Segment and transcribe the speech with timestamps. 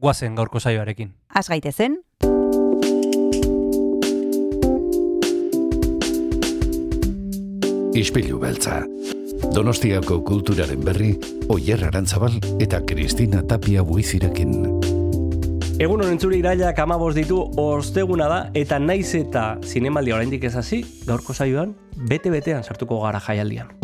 [0.00, 1.12] guazen gaurko saioarekin.
[1.34, 2.00] Az gaitezen,
[8.00, 8.84] Ispilu beltza.
[9.54, 11.10] Donostiako kulturaren berri,
[11.50, 14.54] Oyer Arantzabal eta Kristina Tapia buizirekin.
[15.80, 20.84] Egun honen zure irailak amabos ditu osteguna da, eta naiz eta zinemaldia oraindik ez hasi,
[21.08, 21.74] gaurko saioan,
[22.08, 23.79] bete-betean sartuko gara jaialdian.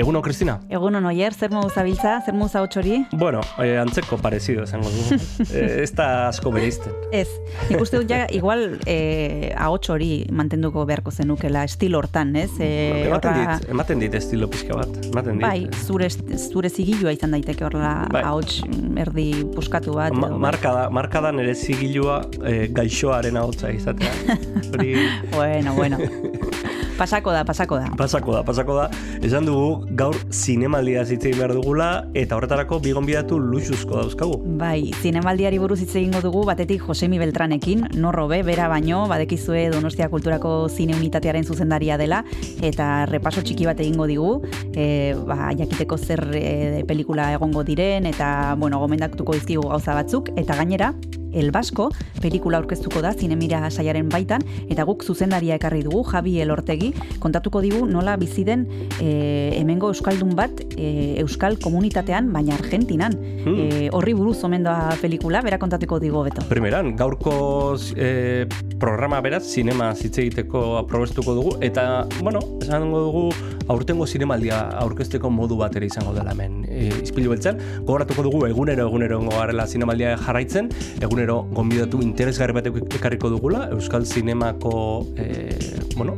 [0.00, 0.54] Eguno, Kristina?
[0.72, 3.02] egun oier, zer modu zabiltza, zer modu zautxori?
[3.20, 5.18] Bueno, eh, antzeko parezido esango du.
[5.52, 6.94] eh, ez da asko bereizten.
[7.12, 7.26] Ez,
[7.68, 12.48] nik uste dut ja, igual eh, ahots hori mantenduko beharko zenukela, estil hortan, ez?
[12.64, 14.96] Eh, ematen horra- dit, ematen dit estilo pixka bat.
[15.10, 15.44] Ematen dit.
[15.44, 16.08] Bai, zure,
[16.40, 18.24] zure zigilua izan daiteke horrela Bai.
[18.30, 18.62] ahots
[19.04, 20.16] erdi puskatu bat.
[20.16, 24.14] Ma, edo marka da, marka da nire zigilua eh, gaixoaren ahotsa izatea.
[24.72, 24.94] Hori
[25.34, 25.98] Bueno, bueno.
[27.00, 27.86] Pasako da, pasako da.
[27.96, 28.90] pasako da, pasako da.
[29.24, 34.34] Esan dugu gaur zinemaldia zitzei behar dugula eta horretarako bigon bidatu luxuzko dauzkagu.
[34.60, 40.10] Bai, zinemaldiari buruz hitz egingo dugu batetik Josemi Beltranekin, norro be, bera baino, badekizue Donostia
[40.12, 42.20] Kulturako zine unitatearen zuzendaria dela,
[42.60, 44.34] eta repaso txiki bat egingo digu,
[44.74, 50.60] e, ba, jakiteko zer e, pelikula egongo diren, eta, bueno, gomendatuko dizkigu gauza batzuk, eta
[50.60, 50.92] gainera,
[51.32, 56.92] El Basko pelikula aurkeztuko da zinemira saiaren baitan, eta guk zuzendaria ekarri dugu, Javi Elortegi,
[57.22, 58.66] kontatuko digu nola bizi den
[59.00, 63.16] e, hemengo euskaldun bat e, euskal komunitatean, baina Argentinan.
[63.44, 63.56] Hmm.
[63.56, 66.44] E, horri buruz omen da pelikula, bera kontatuko digu beto.
[66.50, 68.46] Primeran, gaurko eh,
[68.80, 73.24] programa beraz, zinema hitz egiteko aprobestuko dugu, eta, bueno, esango dugu,
[73.70, 77.60] aurtengo zinemaldia aurkezteko modu bat ere izango dela hemen e, izpilu beltzen.
[77.86, 80.70] Gogoratuko dugu egunero egunero egongo garela zinemaldia jarraitzen,
[81.00, 84.74] egunero gonbidatu interesgarri bat ekarriko dugula, Euskal Zinemako
[85.16, 85.54] e,
[85.96, 86.16] bueno,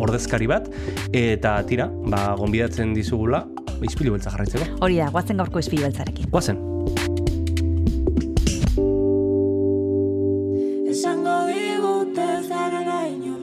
[0.00, 0.70] ordezkari bat,
[1.12, 3.44] eta tira, ba, gonbidatzen dizugula,
[3.84, 4.80] izpilu beltza jarraitzeko.
[4.84, 6.30] Hori da, guazen gaurko izpi beltzarekin.
[6.32, 6.64] Guazen.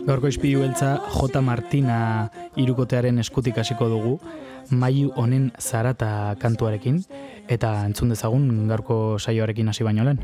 [0.03, 1.41] Gaurko ispilu beltza J.
[1.41, 1.99] Martina
[2.55, 4.19] irukotearen eskutik hasiko dugu,
[4.69, 7.03] mailu honen zarata kantuarekin,
[7.49, 10.19] eta entzun dezagun gaurko saioarekin hasi baino lehen.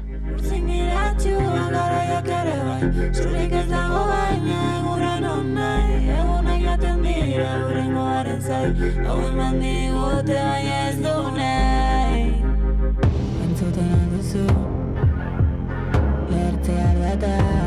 [2.79, 10.39] Zurik ez dago baina egunen onai Egunak jaten dira urrengo garen zai Hau eman digute
[10.39, 12.23] baina ez du nahi
[13.50, 14.45] Entzuten alduzu
[16.31, 17.59] Lertzea aldata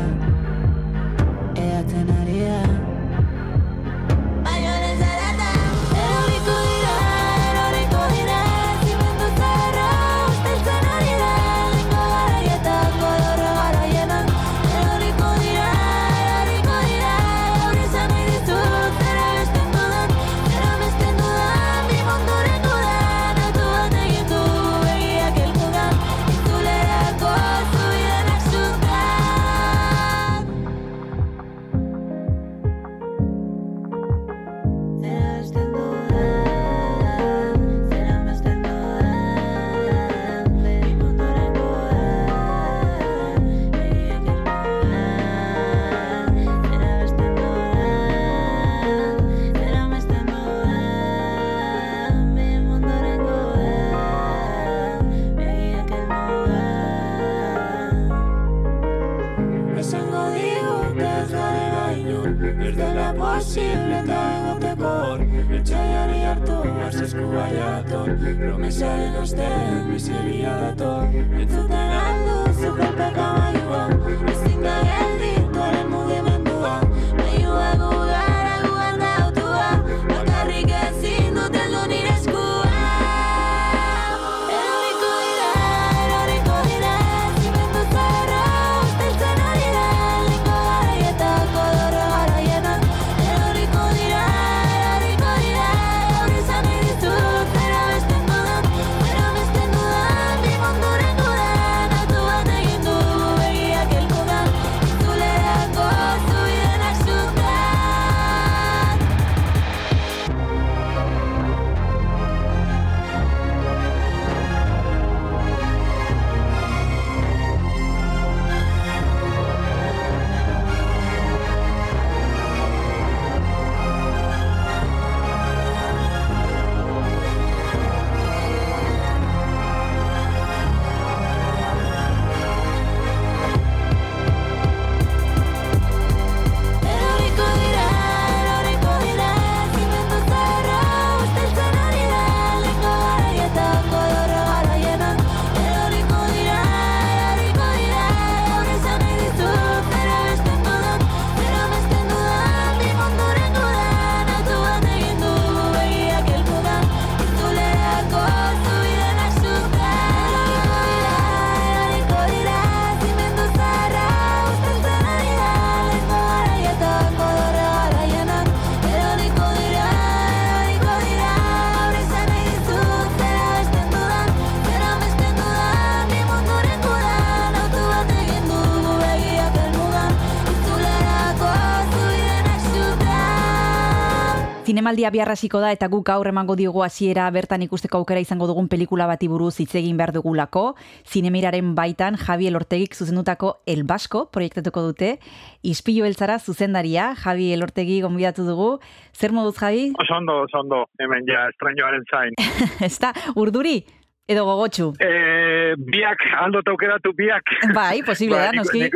[184.93, 188.67] Zinemaldia bihar hasiko da eta guk gaur emango diogu hasiera bertan ikusteko aukera izango dugun
[188.69, 190.75] pelikula bati buruz hitz egin behar dugulako.
[191.09, 195.17] Zinemiraren baitan Javi Elortegik zuzendutako El Basko proiektatuko dute.
[195.63, 198.69] Ispilu beltzara zuzendaria Javi Elortegi gonbidatu dugu.
[199.17, 199.89] Zer moduz Javi?
[199.97, 202.37] Oso ondo, oso ondo, hemen ja, estrañoaren zain.
[202.91, 203.79] Ezta urduri
[204.27, 204.93] edo gogotsu.
[204.99, 207.43] e, biak, aldo aukeratu biak.
[207.75, 208.89] Bai, posible da, nik- noski.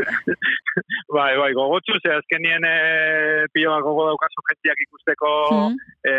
[1.12, 2.75] bai, bai, gogotsu, ze azkenien e,
[3.53, 5.75] pilo bat gogo daukazu jentiak ikusteko Mhm.
[6.07, 6.13] e,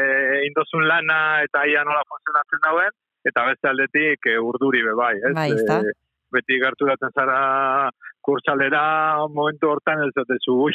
[0.48, 2.92] indozun lana eta ia nola funtzionatzen dauen,
[3.24, 5.34] eta beste aldetik e, urduri be bai, ez?
[5.34, 5.80] Bai, ezta.
[5.80, 5.92] E,
[6.32, 7.88] beti gerturatzen zara
[8.20, 10.74] kurtsalera momentu hortan ez dut zu, ui,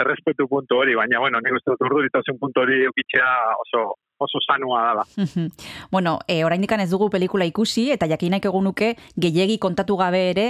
[0.00, 3.30] errespetu puntu hori, baina, bueno, nik uste dut urduritasun puntu hori eukitzea
[3.64, 5.04] oso, oso sanua.
[5.16, 5.48] Mhm.
[5.94, 10.46] bueno, e, oraindikan ez dugu pelikula ikusi eta jakinaik egun nuke gehiegi kontatu gabe ere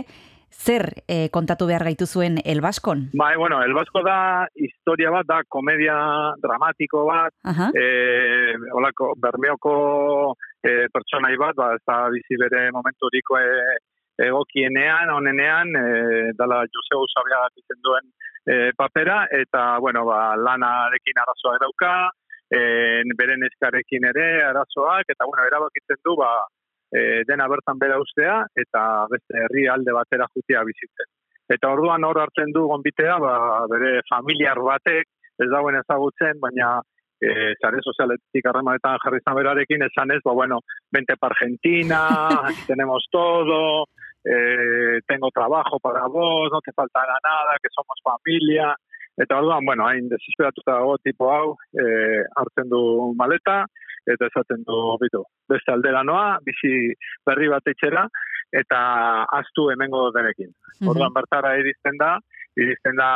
[0.50, 3.08] zer e, kontatu behar gaitu zuen El Baskon.
[3.14, 5.94] Bai, bueno, El Basko da historia bat, da komedia
[6.42, 7.70] dramatiko bat, Aha.
[7.74, 9.74] e, olako, bermeoko
[10.62, 13.78] e, pertsonai bat, ba, ez da bizi bere momenturiko e,
[14.26, 18.10] egokienean, onenean, e, dala Jose Usabiaga izen duen
[18.44, 21.94] e, papera, eta, bueno, ba, lanarekin arazoak dauka,
[22.50, 22.60] e,
[23.18, 26.30] bere neskarekin ere arazoak, eta, bueno, erabakitzen du, ba,
[26.90, 31.10] e, dena bertan bera ustea, eta beste herri alde batera jutia bizitzen.
[31.50, 33.34] Eta orduan hor hartzen du gonbitea, ba,
[33.70, 35.08] bere familiar batek,
[35.40, 36.76] ez dauen ezagutzen, baina
[37.20, 40.60] e, zare sozialetik harremanetan jarri izan berarekin, esan ez, ba, bueno,
[40.92, 42.02] vente pa Argentina,
[42.70, 43.86] tenemos todo,
[44.24, 48.74] eh, tengo trabajo para vos, no te faltará nada, que somos familia,
[49.18, 53.64] eta orduan, bueno, hain desesperatuta dago tipo hau, eh, hartzen du maleta,
[54.06, 56.94] eta esaten du, bitu, beste aldera noa, bizi
[57.26, 58.06] berri bat etxera,
[58.52, 58.78] eta
[59.38, 60.50] aztu hemengo denekin.
[60.88, 62.18] Orduan bertara iristen da,
[62.56, 63.10] iristen da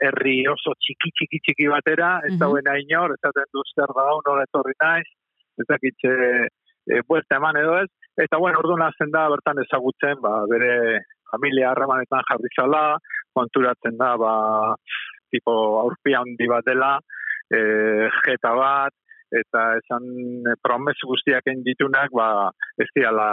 [0.00, 2.38] herri oso txiki txiki txiki batera, ez Mhm.
[2.38, 5.08] dauen inor, esaten du zer da hau, nola etorri naiz,
[5.58, 6.12] ez dakitxe
[6.88, 11.70] e, buelta eman edo ez, eta bueno, orduan hazen da bertan ezagutzen, ba, bere familia
[11.70, 12.98] harremanetan jarri zala,
[13.34, 14.74] konturatzen da, ba,
[15.32, 16.92] tipo aurpia handi bat dela,
[17.50, 17.60] e,
[18.26, 18.94] jeta bat,
[19.32, 20.08] eta esan
[20.46, 23.28] e, promes guztiak ditunak, ba, ez diala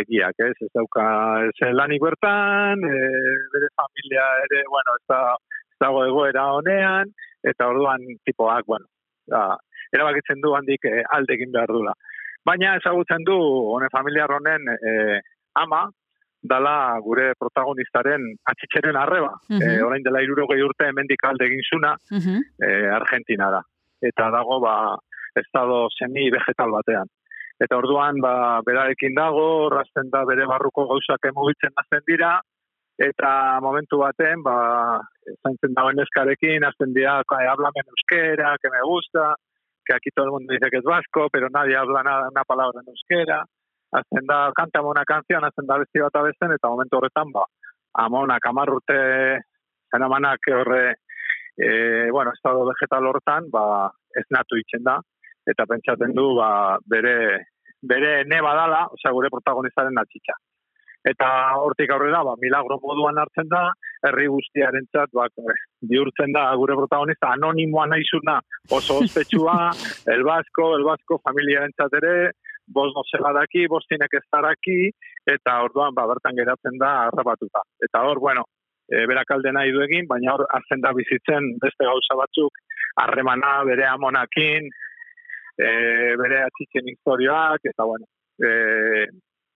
[0.00, 0.54] egiak, ez?
[0.66, 1.04] Ez dauka
[1.48, 3.00] ez lanik bertan, e,
[3.54, 5.22] bere familia ere, bueno, ez, da,
[5.72, 7.12] ez dago egoera honean,
[7.46, 8.88] eta orduan tipoak, bueno,
[9.30, 9.44] da,
[9.94, 11.94] erabakitzen du handik e, alde behar dula.
[12.46, 13.36] Baina ezagutzen du,
[13.74, 15.20] hone familiar honen e,
[15.60, 15.88] ama,
[16.42, 19.32] dala gure protagonistaren atxitxeren arreba.
[19.48, 19.62] Mhm.
[19.62, 22.40] e, orain dela irurogei urte hemendik alde egin zuna, Mhm.
[22.58, 23.60] e, Argentinara.
[24.00, 24.96] Eta dago, ba,
[25.34, 27.06] estado semi-vegetal batean.
[27.60, 32.40] Eta orduan, ba, berarekin dago, razten da bere barruko gauzak emugitzen hasten dira,
[32.98, 35.00] eta momentu baten, ba,
[35.42, 39.34] zaintzen dagoen eskarekin, hasten dira, "Ay, háblame en euskera, que me gusta,
[39.84, 42.80] que aquí todo el mundo dice que es vasco, pero nadie habla nada, una palabra
[42.80, 43.44] en euskera.
[43.92, 47.44] Hasten da, kantame una canción, hasten da besti bat abesten, eta momentu horretan, ba,
[48.04, 48.98] amonak amarrute
[49.90, 50.84] zenamanak horre,
[51.56, 55.00] e, bueno, estado vegetal hortan, ba, ez natu itzen da,
[55.46, 57.16] eta pentsaten du, ba, bere,
[57.82, 60.38] bere neba dala, osea, gure protagonistaren atxitxa.
[61.10, 63.70] Eta hortik aurrera, ba, milagro moduan hartzen da,
[64.06, 65.26] herri guztiaren txat, ba,
[65.90, 68.38] bihurtzen da gure protagonista, anonimoa naizuna,
[68.70, 69.56] oso ospetsua,
[70.14, 72.14] el basko, el basko, familiaren txat ere,
[72.74, 74.78] bos no zela daki, bos tinek ez daraki,
[75.34, 77.62] eta orduan, ba, bertan geratzen da harrapatuta.
[77.86, 78.44] Eta hor, bueno,
[78.88, 82.62] e, berak alde nahi du egin, baina hor, azten da bizitzen beste gauza batzuk,
[83.02, 84.70] harremana bere amonakin,
[85.58, 85.68] e,
[86.22, 88.08] bere atxitzen historioak, eta bueno,
[88.42, 88.50] e,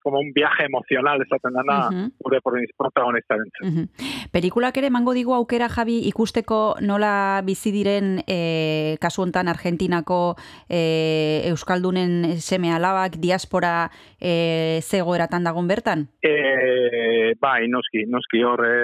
[0.05, 2.39] como un viaje emocional esaten dana gure
[2.77, 3.49] protagonistaren.
[3.61, 3.85] Mhm.
[4.31, 10.35] Pelikulak ere emango digu aukera Javi ikusteko nola bizi diren e, kasu hontan Argentinako
[10.69, 13.89] e, euskaldunen seme alabak diaspora
[14.21, 16.05] e, zegoeratan dagon bertan.
[16.21, 18.77] E, bai, noski, noski hor e,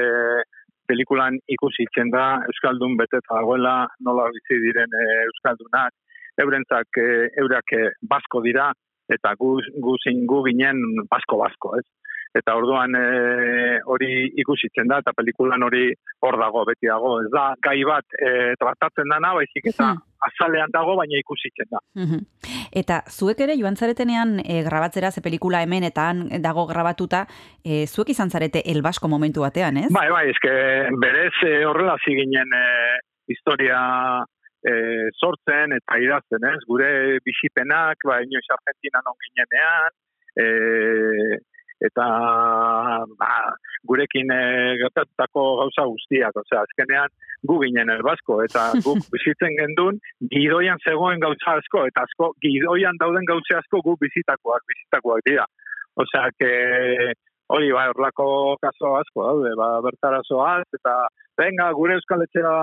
[0.89, 5.93] pelikulan ikusi itzen da Euskaldun beteta dagoela nola bizi diren e, Euskaldunak,
[6.41, 7.11] eurentzak e,
[7.43, 8.71] eurak e, basko dira,
[9.11, 10.79] eta gu, gu, zin, gu ginen
[11.11, 11.87] basko-basko, ez?
[12.31, 15.89] Eta orduan e, hori ikusitzen da, eta pelikulan hori
[16.23, 17.17] hor dago, beti dago.
[17.25, 19.99] Ez da, gai bat e, tratatzen dana, baizik eta Hmm.
[20.29, 21.79] azalean dago, baina ikusitzen da.
[21.97, 22.19] Mhm.
[22.71, 27.25] Eta zuek ere joan zaretenean e, grabatzera ze pelikula hemen eta han dago grabatuta,
[27.65, 29.89] e, zuek izan zarete elbasko momentu batean, ez?
[29.91, 30.53] Bai, bai, eske
[31.03, 32.65] berez e, horrela ziginen e,
[33.27, 34.23] historia
[34.63, 34.73] e,
[35.17, 36.59] sortzen eta idazten, ez?
[36.69, 36.91] Gure
[37.25, 39.97] bisipenak, ba, inoiz Argentinan on ginenean,
[40.37, 40.45] e,
[41.81, 42.05] eta
[43.17, 43.31] ba,
[43.89, 44.41] gurekin e,
[44.83, 47.09] gertatutako gauza guztiak, osea, azkenean
[47.49, 49.97] gu ginen elbasko, eta guk bizitzen gendun,
[50.33, 55.47] gidoian zegoen gauza asko, eta asko, gidoian dauden gauza asko guk bizitakoak, bizitakoak dira.
[55.99, 56.51] Osea, que
[57.51, 60.95] hori, ba, horlako kaso asko daude, ba, bertara zoaz, eta
[61.41, 62.53] venga, gure euskal etxera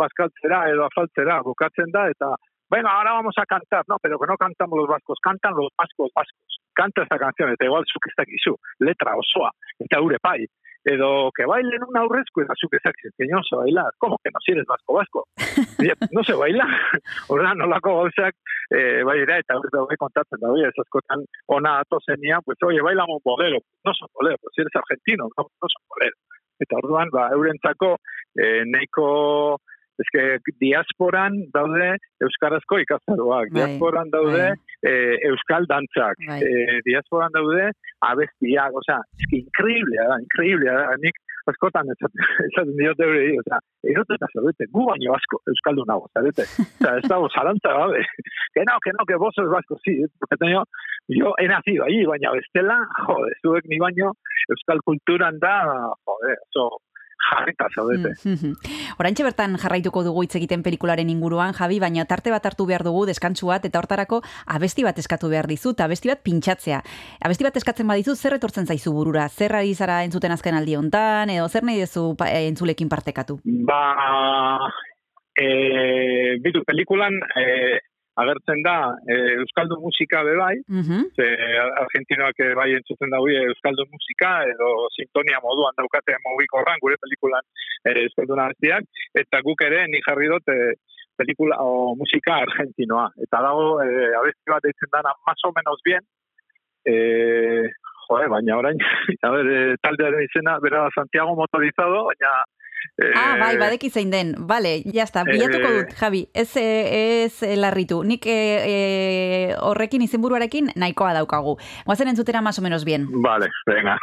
[0.00, 2.34] bazkaltzera edo afaltzera bukatzen da, eta
[2.74, 6.10] venga, ahora vamos a cantar, no, pero que no cantamos los vascos, cantan los vascos
[6.14, 6.60] vascos.
[6.74, 10.42] Canta esta canción, eta igual zuk ez dakizu, letra osoa, eta ure pai.
[10.84, 14.32] Edo, que bailen un aurrezko, eta zuk ez dakizu, que no se bailar, como que
[14.34, 15.22] no si eres vasco vasco?
[16.16, 16.66] no se baila.
[17.30, 18.34] Horra, nolako gauzak,
[18.74, 23.22] eh, bai dira, eta hori daude kontatzen da, ez askotan ona atozenia, pues, oye, bailamos
[23.22, 26.18] bolero, no son bolero, si eres argentino, no, no son bolero.
[26.62, 27.96] Eta orduan, ba, eurentzako,
[28.38, 29.06] eh, neiko,
[30.02, 30.22] eske
[30.62, 34.56] diasporan daude euskarazko ikastaroak, Bai, diasporan daude bai.
[34.90, 36.40] eh, euskal dantzak, Bai.
[36.42, 37.70] eh, diasporan daude
[38.08, 41.20] abestiak, osea, eski increíblea da, increíblea da, nik
[41.50, 43.60] askotan esaten diote hori, osea,
[43.92, 48.00] eroteta zaudete, gu baino asko euskaldun nago, zarete, osea, ez dago zalantza gabe,
[48.54, 50.64] que no, que no, que vos vasco, sí, porque tengo,
[51.08, 54.14] yo he nacido ahí, baina bestela, jode, zuek ni baino
[54.48, 55.58] euskal kulturan da,
[56.08, 56.80] jode, oso
[57.30, 58.14] jarrita zaudete.
[58.24, 58.54] Mm,
[59.00, 63.04] Oraintxe bertan jarraituko dugu hitz egiten pelikularen inguruan, Javi, baina tarte bat hartu behar dugu
[63.08, 66.82] deskantsu bat eta hortarako abesti bat eskatu behar dizut, abesti bat pintxatzea.
[67.24, 69.28] Abesti bat eskatzen badizu, zer etortzen zaizu burura?
[69.28, 73.40] Zer ari zara entzuten azken aldi hontan edo zer nahi duzu eh, entzulekin partekatu?
[73.44, 73.82] Ba,
[75.34, 77.44] e, bitu, pelikulan e,
[78.22, 80.98] agertzen da e, Euskaldun musika bebai, Mhm.
[81.16, 81.26] ze
[81.82, 87.42] argentinoak ere bai entzuten daude Euskaldun musika, edo sintonia moduan daukate mugikorran gure pelikulan
[87.84, 90.74] e, Euskaldun abestiak, eta guk ere ni jarri dut e,
[91.18, 93.08] pelikula o musika argentinoa.
[93.22, 93.88] Eta dago e,
[94.20, 96.02] abesti bat deitzen dana más o menos bien,
[96.86, 96.94] e,
[98.08, 98.78] joe, baina orain,
[99.26, 102.63] a ver, e, taldearen izena, bera Santiago motorizado, baina e,
[103.16, 104.34] Ah, bai, badeki zein den.
[104.48, 106.28] Vale, ya está, bilatuko Eh, dut, Javi.
[106.34, 108.02] Ez, eh, ez eh, larritu.
[108.04, 111.58] Nik eh, eh, horrekin izenburuarekin nahikoa daukagu.
[111.84, 113.08] Guazen entzutera más o menos bien.
[113.22, 113.98] Vale, venga.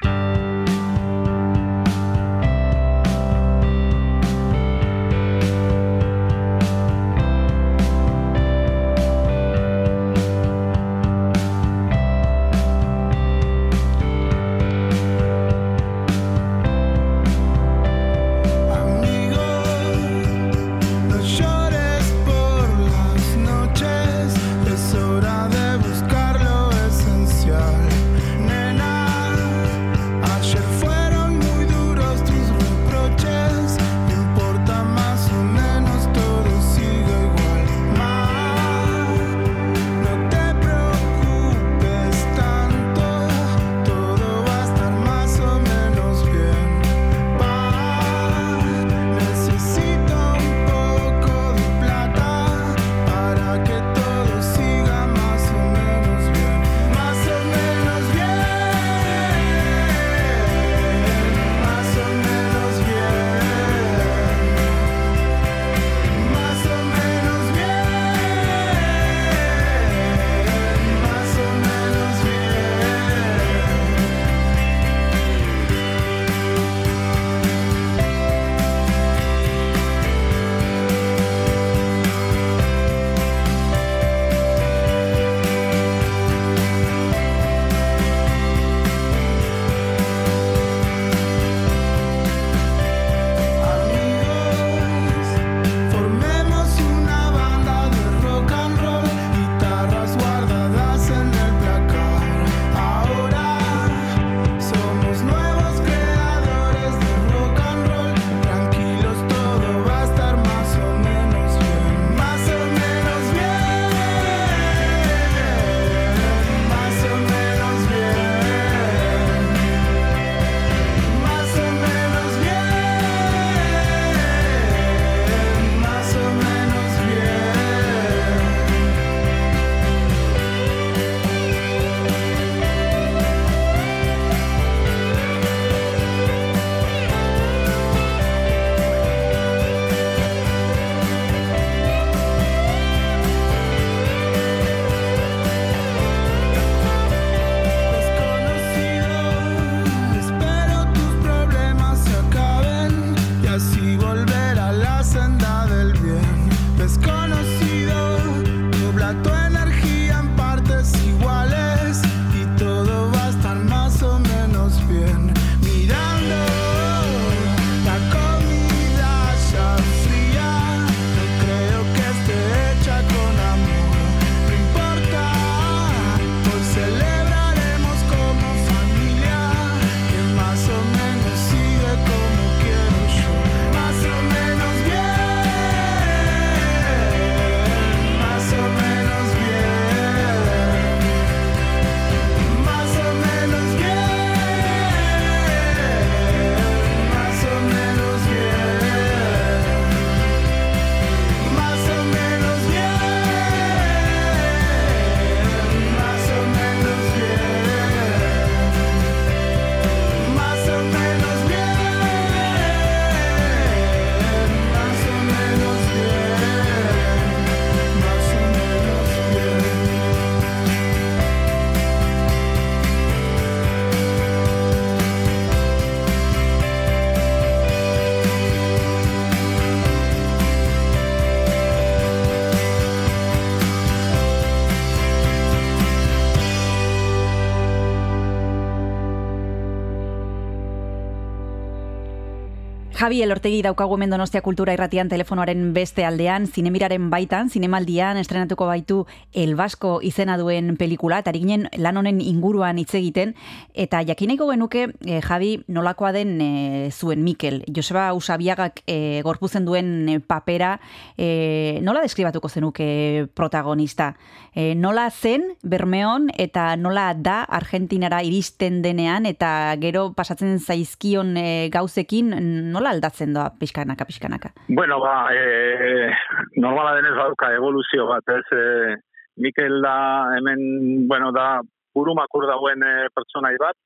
[243.02, 249.08] Javi Elortegi daukagu hemen Donostia Kultura Irratian telefonoaren beste aldean, zinemiraren baitan, zinemaldian estrenatuko baitu
[249.34, 253.34] El Vasco izena duen pelikula, eta ginen lan honen inguruan hitz egiten,
[253.74, 259.90] eta jakineko genuke, eh, Javi, nolakoa den eh, zuen Mikel, Joseba Usabiagak eh, gorpuzen duen
[260.08, 260.76] eh, papera,
[261.18, 264.12] eh, nola deskribatuko zenuke protagonista?
[264.54, 271.34] Eh, nola zen Bermeon eta nola da Argentinara iristen denean eta gero pasatzen zaizkion
[271.72, 272.36] gauzekin
[272.70, 274.52] nola aldatzen doa pixkanaka, pixkanaka?
[274.70, 276.12] Bueno, ba, e,
[276.58, 278.98] normala denez badauka evoluzio bat, ez, e,
[279.42, 279.96] Mikel da
[280.38, 281.62] hemen, bueno, da
[281.96, 283.78] burumakur dauen e, pertsonai bat,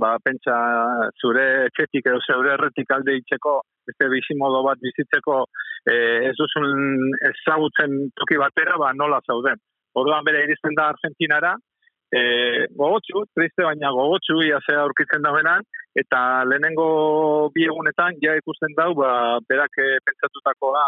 [0.00, 0.56] ba, pentsa
[1.20, 3.56] zure etxetik edo zure erretik alde itxeko,
[3.88, 5.42] beste bizimodo bat bizitzeko
[5.84, 5.94] e,
[6.30, 9.60] ez duzun ezagutzen toki batera, ba, nola zauden.
[10.00, 11.56] Orduan bere iristen da Argentinara,
[12.10, 15.62] e, gogotsu, triste baina gogotsu, ia ze aurkitzen da benan,
[15.94, 20.84] eta lehenengo bi egunetan ja ikusten dau, ba, berak eh, pentsatutakoa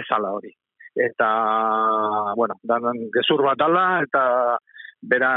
[0.00, 0.52] ez ala hori.
[1.00, 1.30] Eta,
[2.36, 4.22] bueno, dan gezur bat dala, eta
[5.00, 5.32] bera,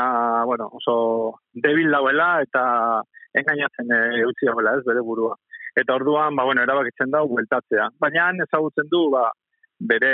[0.46, 2.64] bueno, oso debil dauela, eta
[3.40, 5.38] engainatzen e, utzi dauela, ez, bere burua.
[5.80, 7.88] Eta orduan, ba, bueno, erabakitzen dau, bueltatzea.
[8.02, 9.30] Baina ezagutzen du, ba,
[9.80, 10.14] bere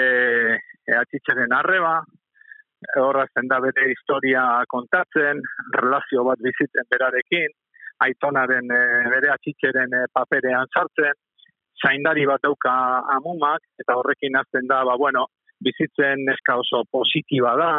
[0.86, 2.00] e, arreba,
[3.00, 5.42] horrazten da bere historia kontatzen,
[5.76, 7.52] relazio bat bizitzen berarekin,
[8.06, 11.18] aitonaren e, bere atxitzeren e, paperean sartzen,
[11.84, 12.74] zaindari bat dauka
[13.16, 15.28] amumak, eta horrekin azten da, ba, bueno,
[15.64, 17.72] bizitzen neska oso positiba da,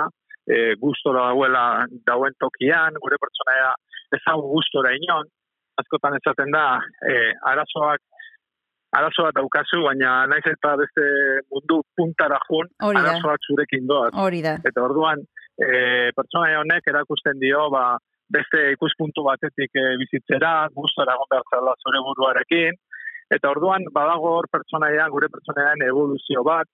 [0.44, 3.72] e, gustora dauela dauen tokian, gure pertsonaia
[4.16, 5.28] ez hau gustora inon,
[5.80, 6.66] askotan esaten da,
[7.08, 7.16] e,
[7.52, 8.02] arazoak
[8.98, 11.04] arazoak daukazu, baina naiz eta beste
[11.52, 12.90] mundu puntara jun, da.
[13.02, 14.12] arazoak zurekin doaz.
[14.24, 14.56] Hori da.
[14.66, 15.22] Eta orduan,
[15.58, 17.84] e, pertsona honek erakusten dio, ba,
[18.34, 22.78] beste ikuspuntu batetik e, bizitzera, gustora egon behar zela zure buruarekin,
[23.36, 26.70] eta orduan, badago hor pertsonaian, gure pertsonaian evoluzio bat,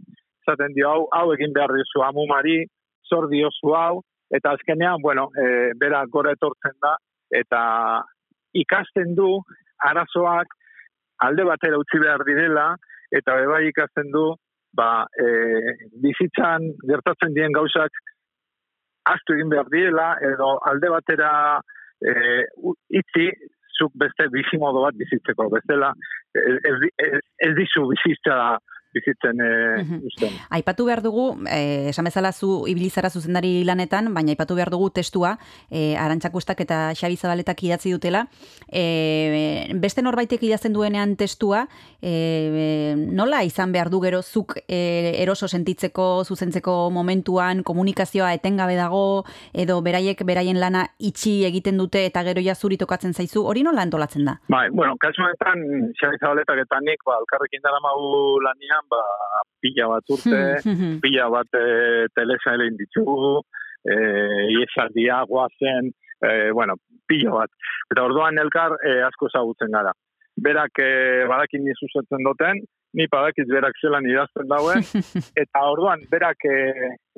[0.49, 2.63] zaten dio, hau, hau egin behar dizu amumari,
[3.09, 4.03] zor diozu hau,
[4.35, 6.97] eta azkenean, bueno, e, bera gora etortzen da,
[7.41, 7.61] eta
[8.57, 9.37] ikasten du
[9.85, 10.56] arazoak
[11.25, 12.75] alde batera utzi behar direla,
[13.15, 14.27] eta bebai ikasten du,
[14.77, 15.27] ba, e,
[16.03, 17.93] bizitzan gertatzen dien gauzak
[19.13, 21.31] astu egin behar direla, edo alde batera
[22.03, 22.13] e,
[23.01, 23.31] itzi,
[23.77, 25.93] zuk beste bizimodo bat bizitzeko, bestela
[26.37, 28.57] ez, ez, ez dizu bizitza
[28.93, 30.01] bizitzen e, Mhm.
[30.07, 30.33] uzten.
[30.51, 35.39] Aipatu behar dugu, eh, esan bezala zu ibilizara zuzendari lanetan, baina aipatu behar dugu testua,
[35.71, 38.29] eh, Arantzakustak eta Xabi Zabaletak idatzi dutela.
[38.73, 41.67] Eh, beste norbaitek idazten duenean testua,
[42.03, 49.25] eh, nola izan behar du gero zuk eh, eroso sentitzeko, zuzentzeko momentuan, komunikazioa etengabe dago,
[49.53, 53.83] edo beraiek beraien lana itxi egiten dute eta gero ja zuri tokatzen zaizu, hori nola
[53.83, 54.41] antolatzen da?
[54.49, 59.03] Bai, bueno, kasu honetan, Xabi Zabaletak eta nik, ba, elkarrekin dara magu lanian, ba,
[59.63, 63.41] pila bat urte, Hmm, pila bat e, telesailin ditugu,
[63.85, 63.97] e,
[64.59, 66.77] iesaldia, guazen, e, bueno,
[67.09, 67.51] pila bat.
[67.93, 69.93] Eta orduan elkar e, asko ezagutzen gara.
[70.37, 70.91] Berak e,
[71.31, 72.61] badakin ni zuzetzen duten,
[72.97, 74.85] ni badakiz berak zelan idazten dauen,
[75.43, 76.57] eta orduan berak e,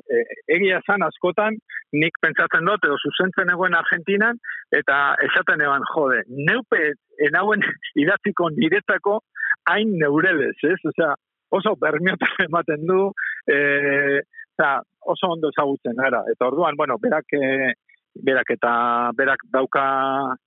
[0.09, 0.23] e,
[0.55, 1.57] egia esan askotan
[1.95, 4.39] nik pentsatzen dut edo zuzentzen egoen Argentinan
[4.75, 6.93] eta esaten eban jode, neupe
[7.29, 7.63] enauen
[8.03, 9.19] idatziko niretzako
[9.69, 10.77] hain neurelez, ez?
[10.91, 11.13] Osea,
[11.49, 13.11] oso bermiotan ematen du,
[13.47, 13.57] e,
[14.59, 16.23] osea, oso ondo ezagutzen gara.
[16.31, 17.73] Eta orduan, bueno, berak e,
[18.25, 18.71] berak eta
[19.15, 19.83] berak dauka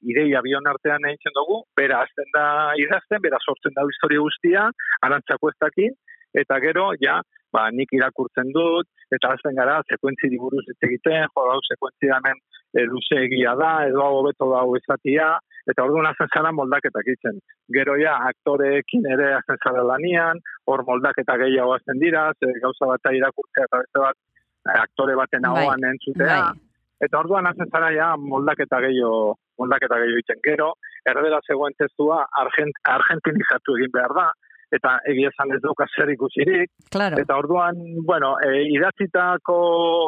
[0.03, 4.67] ideia bion artean egiten dugu, bera azten da idazten, bera sortzen da historia guztia,
[5.03, 5.95] arantzako ez dakin,
[6.43, 7.21] eta gero, ja,
[7.53, 12.41] ba, nik irakurtzen dut, eta azten gara, sekuentzi buruz hitz egiten, jo, hau sekuentzi hemen
[12.73, 15.29] e, luze egia da, edo hau hobeto da hau ezatia,
[15.71, 17.39] eta orduan azten zara moldaketak itzen.
[17.77, 23.13] Gero ja, aktoreekin ere azten zara lanian, hor moldaketa gehiago azten dira, ze gauza bat
[23.21, 26.87] irakurtzea eta beste bat eh, aktore baten Bai, ahoan entzutea, bai.
[27.07, 30.41] eta orduan hazen zara ja moldaketa gehiago moldaketa gehiago egiten.
[30.47, 30.73] Gero,
[31.13, 34.31] erdera zegoen testua argent, argentinizatu egin behar da,
[34.73, 37.19] eta egia esan ez duka zer ikusirik, Claro.
[37.21, 39.57] eta orduan, bueno, e, idatzitako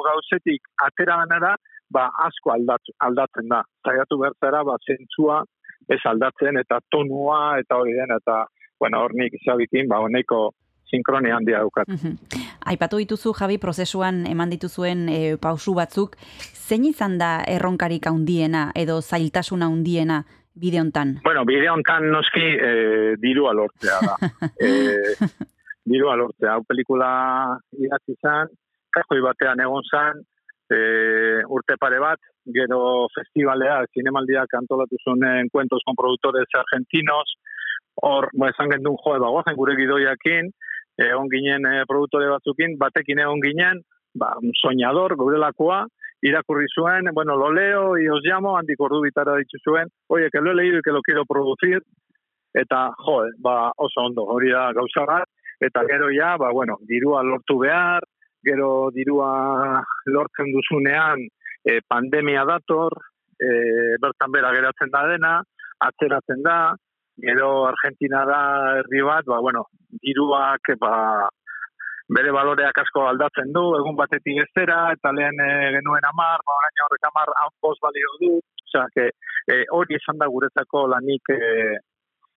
[0.09, 1.55] gauzetik atera ganara,
[1.91, 3.63] ba, asko aldat, aldatzen da.
[3.85, 5.43] Zaiatu bertzera, ba, zentzua
[5.89, 8.45] ez aldatzen, eta tonua, eta hori den, eta,
[8.81, 10.51] bueno, hor nik izabikin, ba, honeko
[10.91, 11.89] sinkronia handia daukat.
[11.89, 12.17] Mhm.
[12.73, 16.17] Aipatu dituzu Javi prozesuan eman dituzuen e, pausu batzuk,
[16.55, 20.25] zein izan da erronkarik handiena edo zailtasuna handiena
[20.55, 21.19] bide hontan?
[21.25, 22.71] Bueno, bide hontan noski e,
[23.21, 24.17] dirua lortzea da.
[24.67, 24.71] e,
[25.85, 26.55] dirua lortzea.
[26.55, 27.11] Hau pelikula
[27.79, 28.53] idatzi zan,
[28.95, 30.23] kajoi batean egon zan,
[30.71, 30.79] e,
[31.51, 32.21] urte pare bat,
[32.55, 37.37] gero festivalea, zinemaldiak antolatu zuen encuentros con productores argentinos,
[38.03, 40.51] hor, ba, esan gendun, jo, ba, guazen gure gidoiakin,
[41.01, 43.83] egon ginen e, produktore batzukin, batekin egon ginen,
[44.15, 45.85] ba, soñador, geurelakoa,
[46.25, 50.41] irakurri zuen, bueno, lo leo y os llamo, handik ordu bitara ditzu zuen, oie, que
[50.41, 51.83] lo he leído y que lo quiero producir,
[52.55, 55.29] eta, jo, ba, oso ondo, hori da gauza bat,
[55.61, 58.03] eta gero ja, ba, bueno, dirua lortu behar,
[58.43, 61.27] gero dirua lortzen duzunean,
[61.65, 62.97] e, pandemia dator,
[63.37, 63.51] e,
[64.01, 65.35] bertan bera geratzen da dena,
[65.85, 66.59] atzeratzen da,
[67.21, 68.41] gero Argentina da
[68.79, 69.67] herri bat, ba, bueno,
[70.01, 71.29] diruak, ba,
[72.09, 76.85] bere baloreak asko aldatzen du, egun batetik bestera, eta lehen e, genuen amar, ba, orain
[76.87, 78.31] horrek amar, hanpoz balio du,
[78.67, 79.09] osea, que,
[79.49, 81.41] e, hori esan da guretzako lanik e,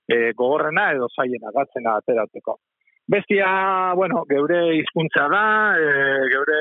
[0.08, 2.58] e, gogorrena edo zaiena gatzena ateratzeko.
[3.08, 3.48] Bestia,
[3.96, 5.44] bueno, geure hizkuntza da,
[5.76, 5.92] e,
[6.32, 6.60] geure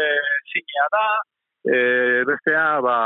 [0.51, 1.07] sinea da,
[1.63, 1.79] e,
[2.27, 2.99] bestea, ba,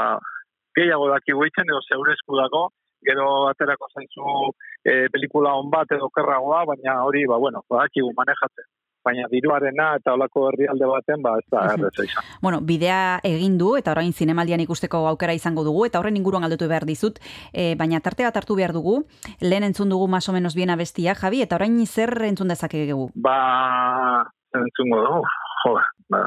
[0.76, 2.68] gehiago daki guitzen edo zeure esku dago,
[3.04, 4.50] gero aterako zaizu
[4.84, 8.68] e, pelikula on bat edo kerragoa, baina hori, ba, bueno, badakigu manejatzen.
[9.04, 12.24] Baina diruarena eta olako herrialde baten, ba, ez da erreza izan.
[12.42, 16.68] Bueno, bidea egin du eta orain zinemaldian ikusteko aukera izango dugu eta horren inguruan galdetu
[16.68, 17.18] behar dizut,
[17.52, 19.06] e, baina tarte bat hartu behar dugu,
[19.40, 23.10] lehen entzun dugu maso menos bien abestia, Javi, eta orain zer entzun dezakegu?
[23.14, 25.24] Ba, entzungo dugu,
[25.64, 25.74] jo,
[26.10, 26.20] ba,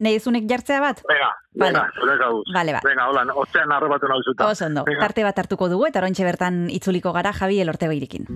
[0.00, 1.02] Nei ezunek jartzea bat?
[1.08, 1.72] venga, Vale.
[2.04, 2.28] venga.
[2.54, 2.80] Vale, ba.
[2.84, 4.46] Venga, hola, ozean arrebatu nauzuta.
[4.46, 8.26] Oso ondo, tarte bat hartuko dugu eta oraintxe bertan itzuliko gara Javi elorte beirikin.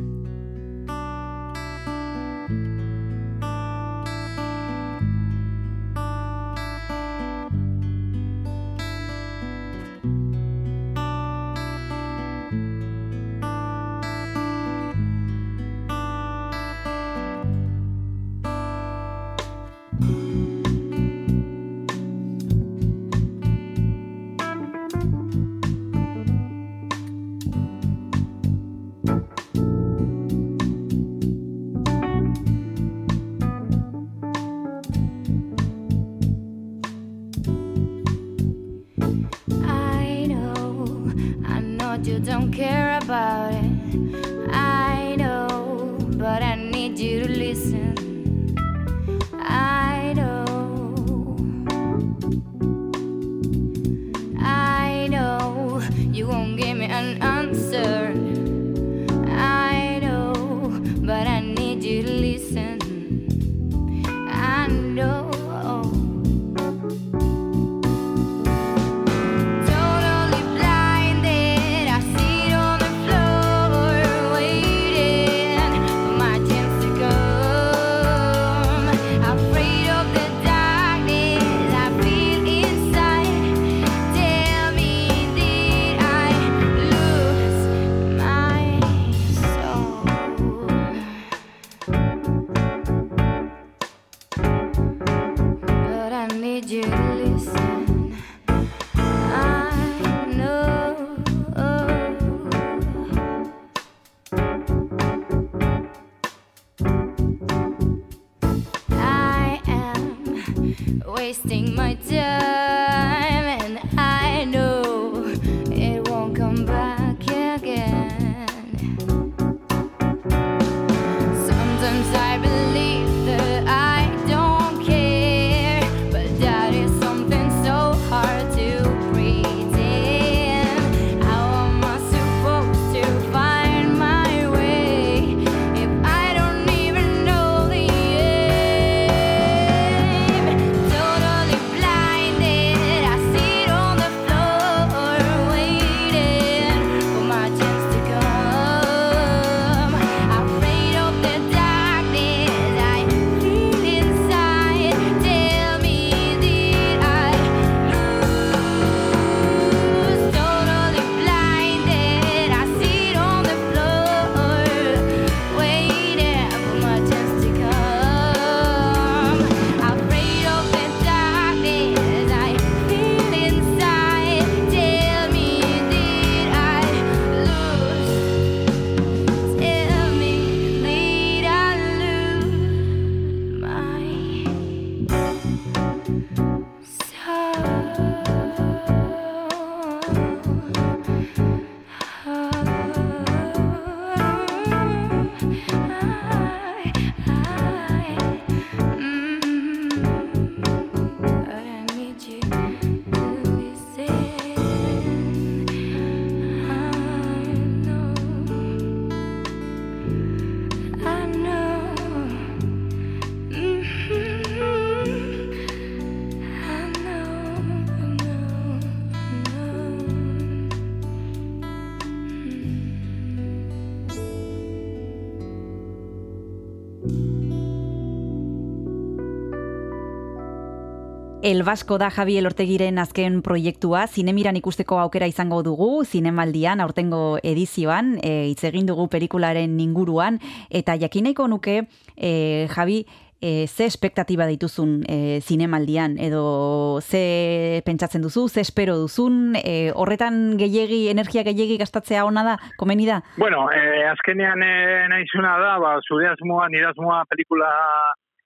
[231.45, 238.15] El Basko da Javi Elortegiren azken proiektua, zinemiran ikusteko aukera izango dugu, zinemaldian, aurtengo edizioan,
[238.25, 240.39] e, hitz egin dugu pelikularen inguruan,
[240.73, 241.83] eta jakineko nuke,
[242.17, 242.33] e,
[242.73, 243.03] Javi,
[243.45, 250.57] e, ze espektatiba dituzun e, zinemaldian, edo ze pentsatzen duzu, ze espero duzun, e, horretan
[250.57, 253.21] gehiegi, energia gehiegi gastatzea ona da, komeni da?
[253.37, 257.69] Bueno, eh, azkenean eh, nahizuna da, ba, zure asmoa, nire asmoa pelikula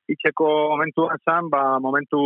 [0.09, 2.21] itxeko momentua zan, ba, momentu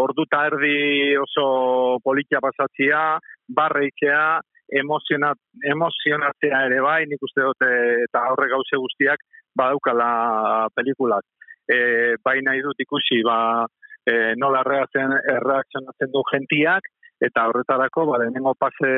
[0.00, 3.18] orduta erdi oso politia pasatzia,
[3.48, 4.38] barreitzea,
[4.70, 5.38] emozionat,
[5.72, 9.24] emozionatzea ere bai, nik uste dut, eh, eta horre gauze guztiak
[9.56, 11.26] badaukala pelikulak.
[11.70, 13.66] E, bai nahi dut ikusi, ba,
[14.06, 16.86] e, nola erreakzionatzen, erreakzionatzen du gentiak,
[17.20, 18.90] eta horretarako, ba, lehenengo pase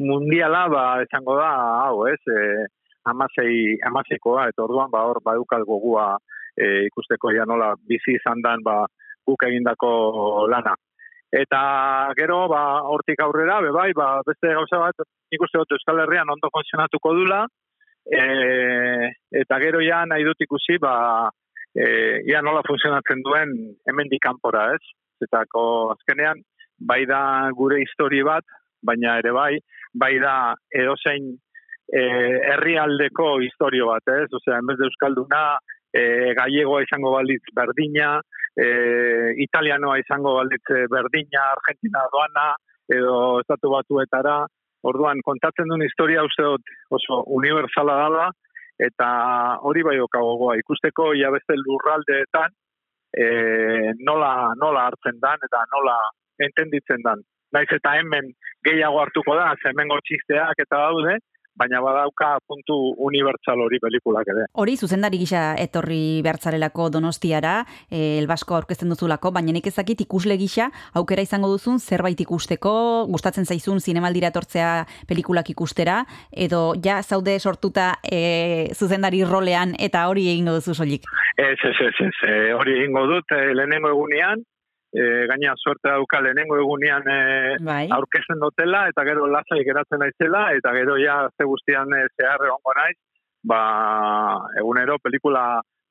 [0.00, 1.52] mundiala, ba, esango da,
[1.86, 2.66] hau, ez, e,
[3.10, 6.16] amasei, amaseikoa, eta orduan, ba, hor, badukal gogua
[6.56, 8.82] e, ikusteko ja nola bizi izan dan, ba,
[9.26, 9.90] guk egindako
[10.50, 10.74] lana.
[11.34, 11.60] Eta
[12.18, 16.50] gero, ba, hortik aurrera, be bai, ba, beste gauza bat, nik dut Euskal Herrian ondo
[16.54, 17.44] funtzionatuko dula,
[18.06, 18.22] e,
[19.42, 20.94] eta gero ja nahi dut ikusi, ba,
[21.74, 21.86] e,
[22.30, 23.56] ia nola funtzionatzen duen
[23.88, 24.94] hemendik kanpora, ez?
[25.26, 26.40] Etako azkenean,
[26.78, 28.44] bai da gure histori bat,
[28.84, 29.56] baina ere bai,
[29.94, 31.34] bai da edozein
[31.92, 34.28] herrialdeko historio bat, ez?
[34.32, 35.42] Osea, en vez de Euskalduna,
[35.94, 38.16] e, gallegoa izango balitz berdina,
[38.56, 38.66] e,
[39.44, 42.48] italianoa izango balitz berdina, Argentina doana,
[42.92, 44.40] edo estatu batuetara,
[44.86, 48.26] orduan kontatzen duen historia uste dut oso universala dala,
[48.78, 49.08] eta
[49.64, 52.52] hori bai okagogoa ikusteko ja beste lurraldeetan
[53.16, 53.26] e,
[54.04, 55.96] nola, nola hartzen dan eta nola
[56.46, 57.24] entenditzen dan.
[57.54, 58.28] Naiz eta hemen
[58.66, 61.16] gehiago hartuko da, ze hemengo txisteak eta daude,
[61.56, 62.76] baina badauka puntu
[63.08, 64.46] unibertsal hori pelikulak ere.
[64.60, 67.56] Hori zuzendari gisa etorri behartzarelako donostiara,
[67.90, 72.74] e, elbasko aurkezten duzulako, baina nik ezakit ikusle gisa aukera izango duzun zerbait ikusteko,
[73.12, 74.70] gustatzen zaizun zinemaldira etortzea
[75.08, 81.08] pelikulak ikustera, edo ja zaude sortuta e, zuzendari rolean eta hori egingo duzu soilik.
[81.36, 84.44] Ez, ez, ez, ez, e, hori egingo dut e, lehenengo egunean,
[84.92, 87.18] e, gaina suerte dauka lehenengo egunean e,
[87.64, 87.86] Bai.
[87.96, 92.76] aurkezten dutela, eta gero lasai geratzen naizela, eta gero ja ze guztian e, zehar egongo
[92.78, 92.96] naiz,
[93.46, 93.60] ba,
[94.58, 95.46] egunero pelikula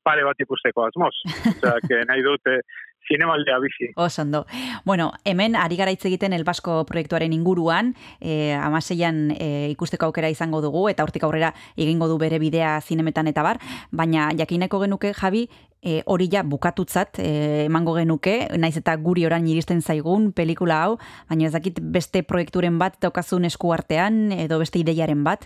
[0.05, 1.15] pare bat ikusteko asmoz.
[1.51, 2.60] Osea, que nahi dut e,
[3.07, 3.91] zinemaldea bizi.
[3.95, 4.45] Osondo.
[4.85, 10.61] Bueno, hemen ari gara hitz egiten Elbasko proiektuaren inguruan, e, amaseian e, ikusteko aukera izango
[10.61, 13.59] dugu, eta hortik aurrera egingo du bere bidea zinemetan eta bar,
[13.91, 15.47] baina jakineko genuke, Javi,
[15.85, 20.97] e, hori ja bukatutzat e, emango genuke, naiz eta guri orain iristen zaigun pelikula hau,
[21.29, 25.45] baina ez dakit beste proiekturen bat daukazun esku artean, edo beste ideiaren bat,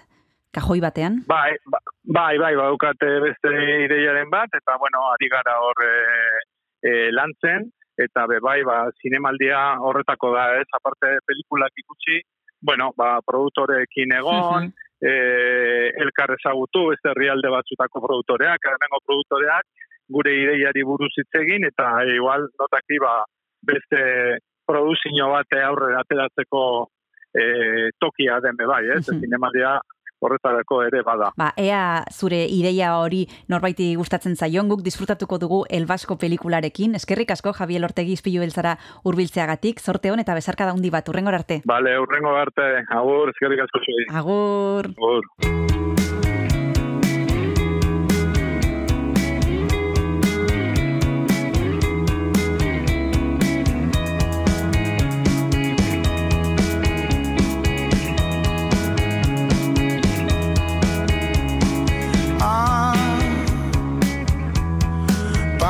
[0.56, 1.24] kajoi batean.
[1.28, 3.52] Bai, ba- bai, bai, badukate beste
[3.86, 5.91] ideiaren bat, eta bueno, ari gara hor e,
[6.84, 12.22] e, lantzen, eta be bai, ba, zinemaldia horretako da, ez, aparte pelikulak ikusi,
[12.62, 15.13] bueno, ba, produktoreekin egon, e,
[16.04, 19.68] elkar ezagutu, beste herrialde batzutako produktoreak, hemengo produktoreak,
[20.10, 23.20] gure ideiari buruz hitz egin, eta e, igual notaki, ba,
[23.68, 24.02] beste
[24.70, 26.63] produzio bat aurrera ateratzeko
[27.34, 29.78] e, tokia den be bai, ez, zinemaldia
[30.20, 31.32] horretarako ere bada.
[31.40, 36.96] Ba, ea zure ideia hori norbaiti gustatzen zaion guk disfrutatuko dugu Elbasko pelikularekin.
[37.00, 41.62] Eskerrik asko Javier Ortegi izpilu beltzara hurbiltzeagatik, sorte hon eta bezarka daundi bat, urrengor arte.
[41.66, 43.84] Vale, urrengo arte, agur, eskerrik asko.
[44.20, 44.94] Agur!
[44.98, 45.69] Agur.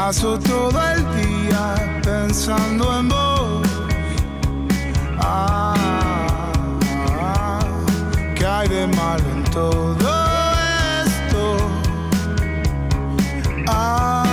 [0.09, 3.67] Paso todo el día pensando en vos.
[5.19, 5.75] Ah,
[8.35, 10.09] ¿qué hay de malo en todo
[11.05, 11.57] esto?
[13.67, 14.25] Ah,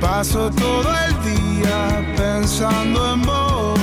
[0.00, 3.80] paso todo el día pensando en vos.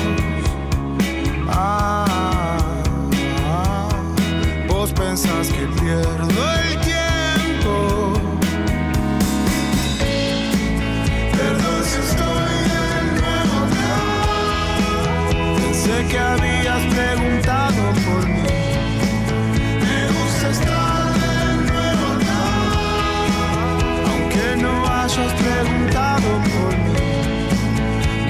[1.48, 2.58] Ah,
[4.68, 6.69] vos pensás que pierdo el
[16.08, 18.42] Que habías preguntado por mí.
[19.84, 21.36] Me gusta estar de
[21.70, 22.46] nuevo acá.
[24.10, 27.12] Aunque no hayas preguntado por mí.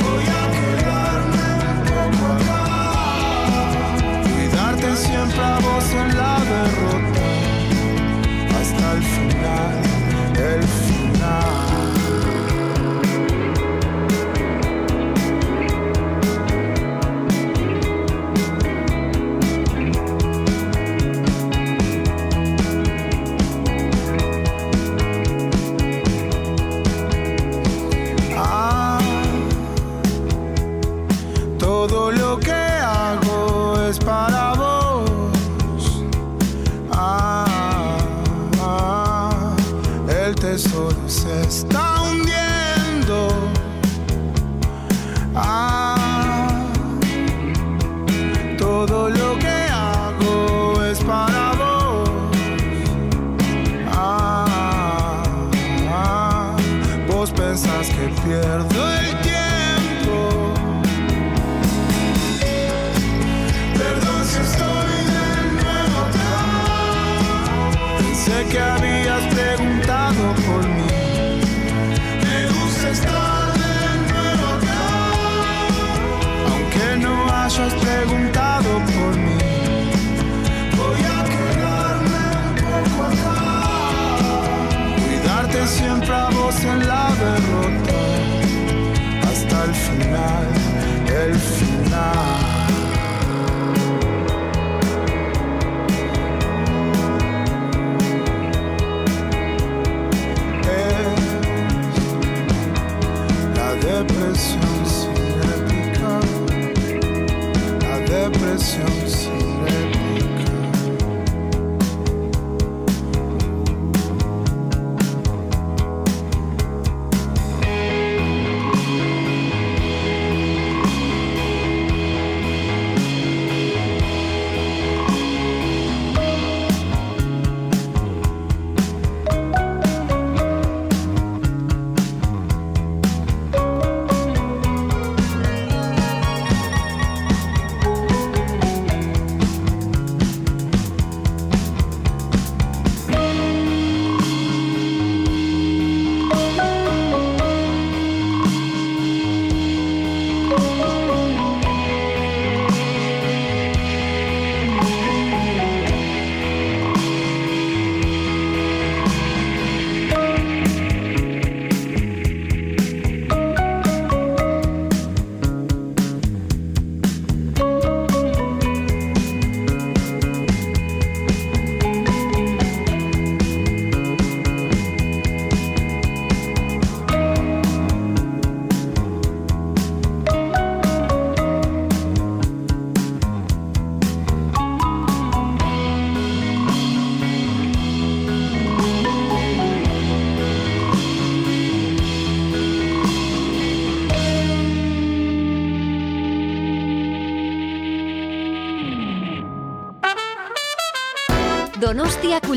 [0.01, 2.63] Voy a quedarme un poco acá.
[4.23, 7.25] Cuidarte siempre a vos en la derrota.
[8.60, 9.75] Hasta el final,
[10.36, 11.79] el final.
[31.89, 32.59] todo lo que
[77.50, 79.38] hayas preguntado por mí.
[80.78, 83.40] Voy a quedarme un poco acá.
[84.98, 88.00] Cuidarte siempre a vos en la derrota.
[89.28, 90.48] Hasta el final,
[91.08, 92.49] el final.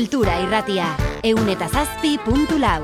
[0.03, 0.83] Kultura Irratia,
[1.23, 2.81] eun eta zazpi puntu lau.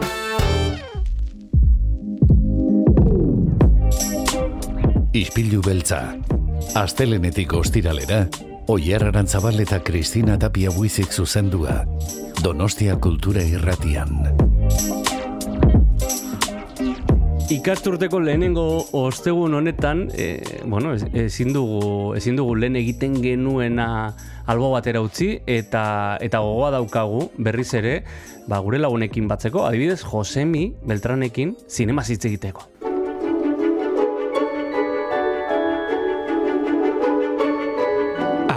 [5.12, 6.00] Ispilu beltza.
[6.80, 8.22] Astelenetik ostiralera,
[8.72, 11.82] Oyer Arantzabal eta Kristina Tapia buizik zuzendua.
[12.40, 14.16] Donostia Kultura Irratian.
[17.52, 24.14] Ikasturteko lehenengo ostegun honetan, e, bueno, ez- ezin dugu, ezin dugu lehen egiten genuena
[24.50, 28.00] albo batera utzi eta eta gogoa daukagu berriz ere,
[28.50, 32.66] ba, gure lagunekin batzeko, adibidez Josemi Beltranekin zinema hitz egiteko.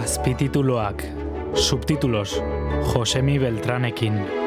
[0.01, 1.05] Azpitituloak,
[1.53, 2.39] subtitulos,
[2.93, 4.42] Josemi Beltranekin.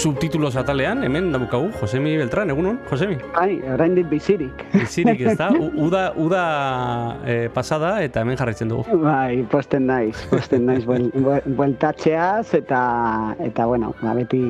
[0.00, 3.18] Subtitulos atalean, hemen daukagu Josemi Beltran, egunon, Josemi?
[3.34, 4.62] Bai, oraindik bizirik.
[4.72, 5.50] Bizirik ez da,
[5.86, 6.44] uda, uda
[7.28, 8.96] eh, pasada eta hemen jarraitzen dugu.
[9.02, 12.80] Bai, posten naiz, posten naiz buel, buel, bueltatxeaz eta
[13.44, 14.40] eta bueno, ba, beti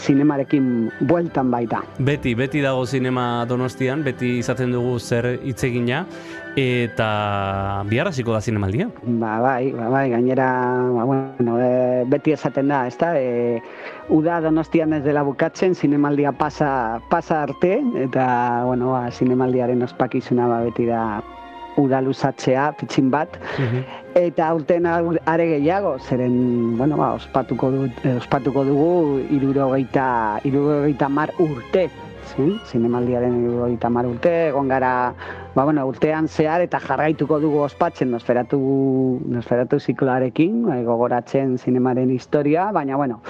[0.00, 1.82] zinemarekin bueltan baita.
[2.00, 6.06] Beti, beti dago zinema donostian, beti izaten dugu zer hitz egina,
[6.56, 8.88] eta bihar hasiko da zinemaldia.
[9.04, 10.48] Ba, bai, ba, bai, gainera,
[10.96, 13.12] ba, bueno, e, beti esaten da, ezta?
[13.20, 13.60] E,
[14.08, 20.60] uda donostian ez dela bukatzen, zinemaldia pasa, pasa arte, eta, bueno, ba, zinemaldiaren ospakizuna ba,
[20.66, 21.22] beti da
[21.76, 23.36] uda luzatzea, pitxin bat,
[24.16, 31.08] Eta aurten aur- are gehiago, zeren, bueno, ba, ospatuko, du, eh, ospatuko dugu irurogeita, irurogeita
[31.08, 31.90] mar urte.
[32.26, 32.56] Zi?
[32.72, 35.12] Zinemaldiaren irurogeita mar urte, egon gara,
[35.54, 38.58] ba, bueno, urtean zehar eta jarraituko dugu ospatzen nosferatu,
[39.28, 43.20] nosferatu zikloarekin, eh, gogoratzen zinemaren historia, baina, bueno,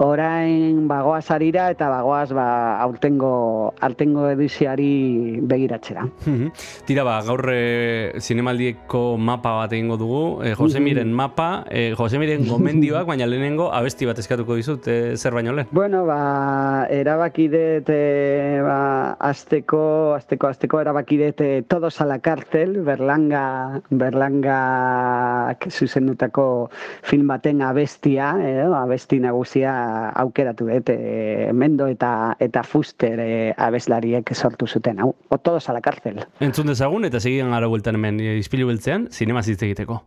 [0.00, 6.06] orain bagoaz arira eta bagoaz ba, aurtengo, aurtengo edizioari begiratzera.
[6.24, 6.52] Mhm.
[6.88, 13.06] Tira ba, gaur e, zinemaldieko mapa bat egingo dugu, e, Josemiren mapa, e, Josemiren gomendioak,
[13.10, 15.68] baina lehenengo abesti bat eskatuko dizut, e, zer baino lehen.
[15.70, 22.18] Bueno, ba, erabaki dut, e, ba, azteko, azteko, azteko erabaki dut e, Todos a la
[22.18, 26.70] cárcel, Berlanga, Berlanga zuzendutako
[27.02, 29.89] film baten abestia, edo, abesti nagusia
[30.22, 35.76] aukeratu dut, e, Mendo eta eta Fuster e, abeslariek sortu zuten, hau, o Todos a
[35.76, 36.24] la cárcel.
[36.40, 40.02] Entzun dezagun eta segidan gara bueltan hemen e, izpilu beltzean, zinema egiteko.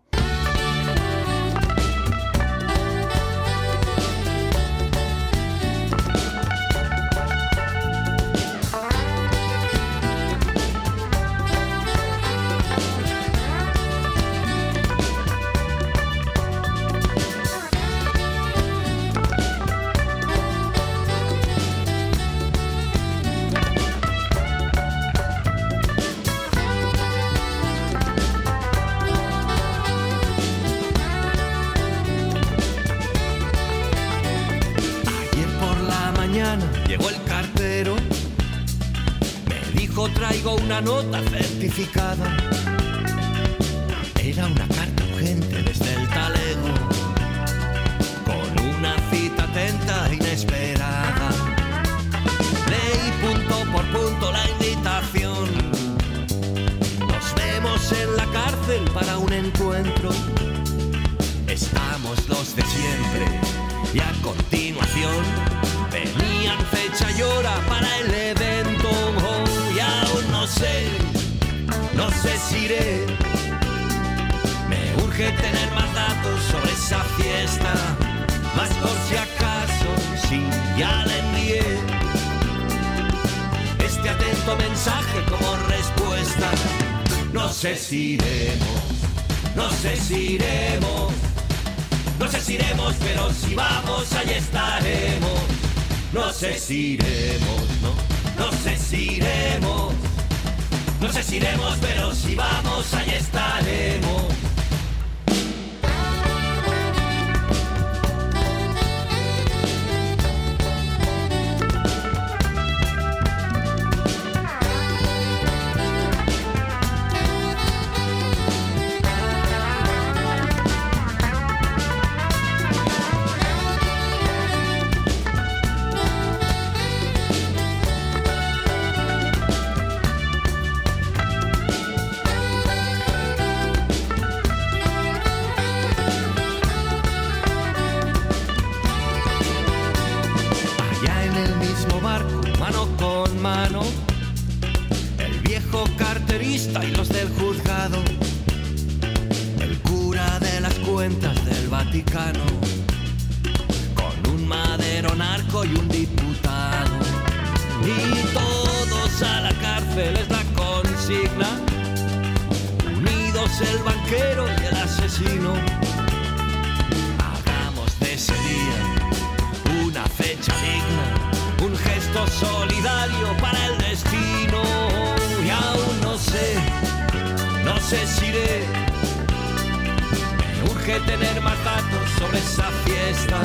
[182.19, 183.39] Sobre esa fiesta,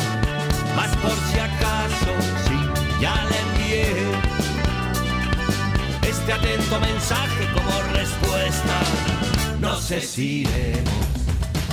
[0.77, 2.13] más por si acaso,
[2.47, 2.59] sí,
[3.01, 3.95] ya le envié
[6.09, 8.81] este atento mensaje como respuesta.
[9.61, 11.07] No sé si iremos,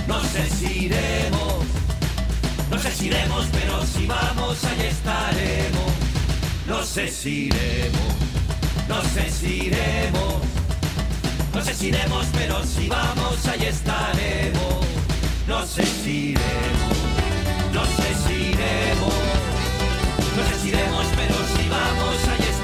[0.07, 1.65] no sé si iremos.
[2.71, 5.93] No sé si iremos, pero si vamos, ahí estaremos.
[6.67, 8.13] No sé si iremos,
[8.87, 10.41] no sé si iremos.
[11.53, 14.84] No sé si iremos, pero si vamos, ahí estaremos.
[15.47, 16.97] No sé si iremos,
[17.71, 19.13] no sé si iremos.
[20.35, 22.54] No sé si iremos, pero si vamos, ahí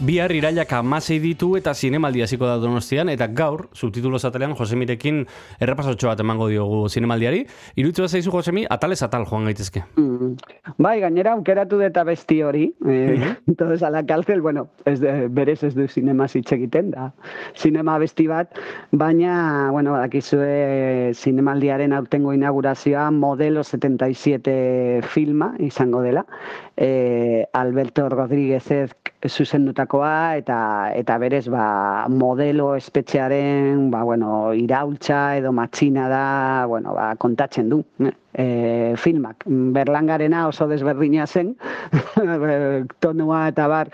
[0.00, 5.18] Bihar irailak amasei ditu eta zinemaldi hasiko da donostian, eta gaur, subtitulo zatelean, Josemirekin
[5.60, 7.42] errepasotxo bat emango diogu zinemaldiari.
[7.76, 9.82] Irutzu bat zaizu, Josemi, atalez atal joan gaitezke.
[10.00, 10.30] Mm.
[10.80, 15.58] Bai, gainera aukeratu deta besti hori, eh, entonces a la cárcel, bueno, ez de, berez
[15.68, 17.10] ez du sinema hitz egiten da,
[17.52, 18.56] sinema besti bat,
[18.92, 26.24] baina, bueno, badakizue zinemaldiaren aurtengo inaugurazioa modelo 77 filma izango dela,
[26.78, 28.64] eh, Alberto Rodríguez
[29.28, 30.58] zuzendutakoa eta
[30.96, 37.82] eta berez ba, modelo espetxearen ba, bueno, iraultza edo matxina da bueno, ba, kontatzen du
[38.32, 39.44] e, filmak.
[39.46, 41.56] Berlangarena oso desberdina zen,
[43.04, 43.92] tonua eta bar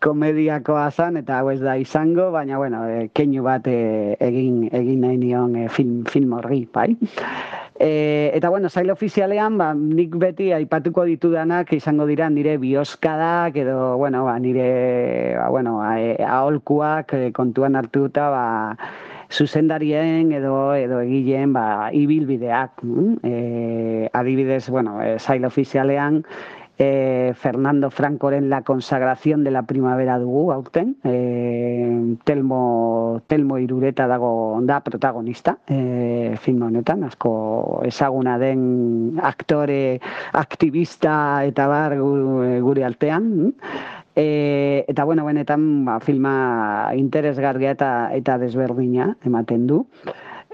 [0.00, 5.02] komediakoa zan eta hau ez da izango, baina bueno, e, keinu bat e, egin egin
[5.04, 6.94] nahi nion e, film, film horri, bai.
[7.76, 7.90] E,
[8.32, 14.24] eta bueno, zail ofizialean, ba, nik beti aipatuko ditudanak izango dira nire bioskadak edo, bueno,
[14.24, 14.70] ba, nire,
[15.36, 18.46] ba, bueno, aholkuak kontuan hartuta, ba,
[19.28, 22.80] zuzendarien edo edo egileen ba, ibilbideak.
[23.28, 26.22] E, adibidez, bueno, e, zail ofizialean,
[26.78, 30.96] e, Fernando Francoren La consagración de la primavera dugu aurten.
[31.04, 40.00] E, Telmo, Telmo Irureta dago da protagonista e, film honetan, asko ezaguna den aktore,
[40.32, 43.24] aktivista eta bar gu- gure artean.
[43.36, 43.52] mm?
[44.16, 49.82] E, eta bueno, benetan ba, filma interesgarria eta eta desberdina ematen du.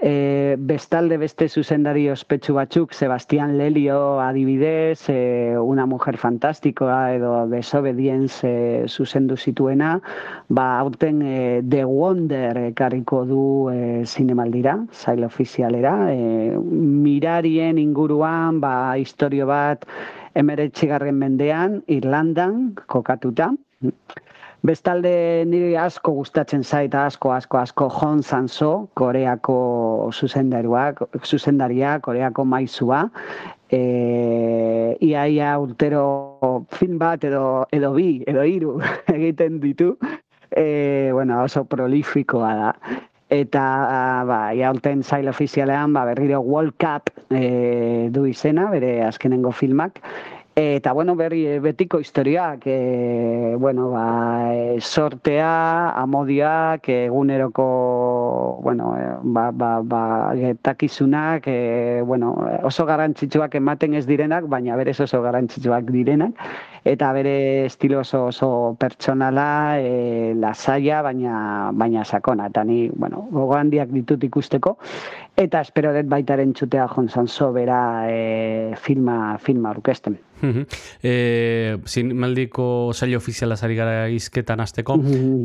[0.05, 8.43] E, bestalde beste zuzendari ospetsu batzuk, Sebastián Lelio adibidez, e, una mujer fantastikoa edo desobedience
[8.43, 9.93] e, zuzendu zituena,
[10.49, 18.97] ba, aurten e, The Wonder ekarriko du e, zinemaldira, zail ofizialera, e, mirarien inguruan, ba,
[18.99, 19.87] historio bat,
[20.35, 23.53] emeretxigarren mendean, Irlandan, kokatuta.
[24.63, 29.55] Bestalde niri asko gustatzen zait asko asko asko Jon Sanso, Koreako
[30.15, 33.01] zuzendaruak, zuzendaria, Koreako maizua.
[33.67, 33.81] E,
[35.03, 38.77] ia ia urtero film bat edo edo bi edo hiru
[39.17, 39.97] egiten ditu.
[40.55, 42.71] E, bueno, oso prolifikoa da.
[43.33, 43.65] Eta
[44.29, 49.99] ba, ia urten zail ofizialean ba, berriro World Cup e, du izena, bere azkenengo filmak.
[50.55, 59.01] Eta, bueno, berri eh, betiko historiak, e, bueno, ba, e, sortea, amodioak, eguneroko, bueno, e,
[59.23, 65.89] ba, ba, ba, gertakizunak, e, bueno, oso garrantzitsuak ematen ez direnak, baina berez oso garrantzitsuak
[65.89, 66.37] direnak,
[66.85, 73.57] eta bere estilo oso, oso pertsonala, e, lasaia, baina, baina sakona, eta ni, bueno, gogo
[73.57, 74.77] handiak ditut ikusteko,
[75.35, 77.25] eta espero dut baitaren txutea jonzan
[77.57, 80.19] bera e, filma, filma orkesten.
[80.43, 80.65] Mhm.
[81.03, 84.97] e, zinemaldiko saio ofiziala zari gara izketan azteko.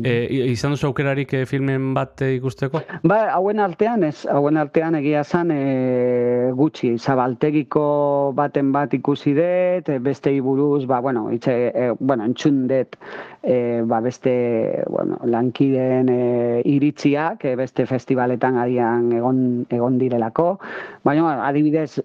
[0.03, 2.81] E, i- izan duzu aukerarik e, filmen bat ikusteko?
[3.03, 9.89] Ba, hauen artean, ez, hauen artean egia zan e, gutxi, zabaltegiko baten bat ikusi dut,
[10.03, 12.97] beste buruz, ba, bueno, itxe, e, bueno, entzun dut,
[13.43, 19.39] e, ba, beste, bueno, lankideen e, iritziak, e, beste festivaletan adian egon,
[19.69, 20.59] egon direlako,
[21.03, 22.01] baina, adibidez,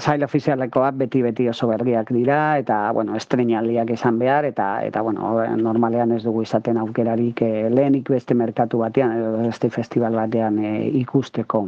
[0.00, 6.12] zail ofizialekoak beti-beti oso berriak dira, eta, bueno, estrenaldiak izan behar, eta, eta bueno, normalean
[6.16, 11.66] ez dugu izaten aukerarik eh, lehenik beste merkatu batean, edo beste festival batean eh, ikusteko.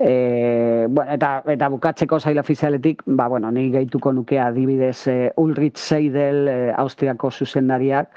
[0.00, 5.76] E, bueno, eta, eta bukatzeko zail ofizialetik, ba, bueno, ni gehituko nuke adibidez eh, Ulrich
[5.76, 8.08] Seidel, eh, Austriako zuzendariak,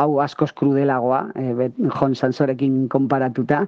[0.00, 3.66] hau askoz krudelagoa, eh, bet, Jon Sansorekin konparatuta,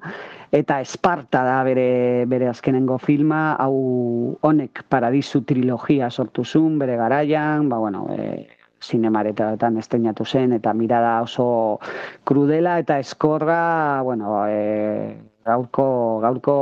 [0.53, 7.71] eta Esparta da bere, bere azkenengo filma, hau honek paradisu trilogia sortu zuen bere garaian,
[7.73, 8.47] ba, bueno, e,
[8.83, 11.81] zinemaretan esteinatu zen, eta mirada oso
[12.29, 16.57] krudela eta eskorra, bueno, e, gaurko, gaurko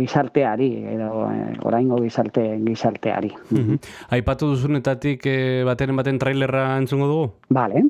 [0.00, 3.30] gizarteari, edo e, oraingo gizarte, gizarteari.
[3.50, 3.78] Mhm.
[4.18, 5.38] Aipatu duzunetatik e,
[5.68, 7.30] bateren baten trailerra entzungo dugu?
[7.48, 7.86] Vale.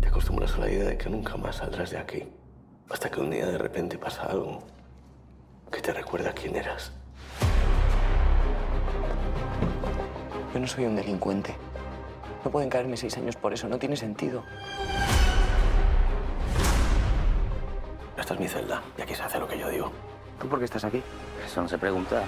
[0.00, 2.24] Te acostumbras a la idea de que nunca más saldrás de aquí.
[2.88, 4.62] Hasta que un día de repente pasa algo
[5.72, 6.92] que te recuerda quién eras.
[10.54, 11.56] Yo no soy un delincuente.
[12.44, 14.44] No pueden caerme seis años por eso, no tiene sentido.
[18.16, 19.92] Esta es mi celda y aquí se hace lo que yo digo.
[20.40, 21.02] ¿Tú por qué estás aquí?
[21.44, 22.22] Eso no se pregunta.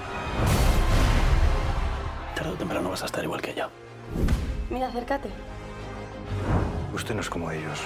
[2.34, 3.68] Tarde o temprano vas a estar igual que yo.
[4.70, 5.28] Mira, acércate.
[6.92, 7.80] Usted no es como ellos.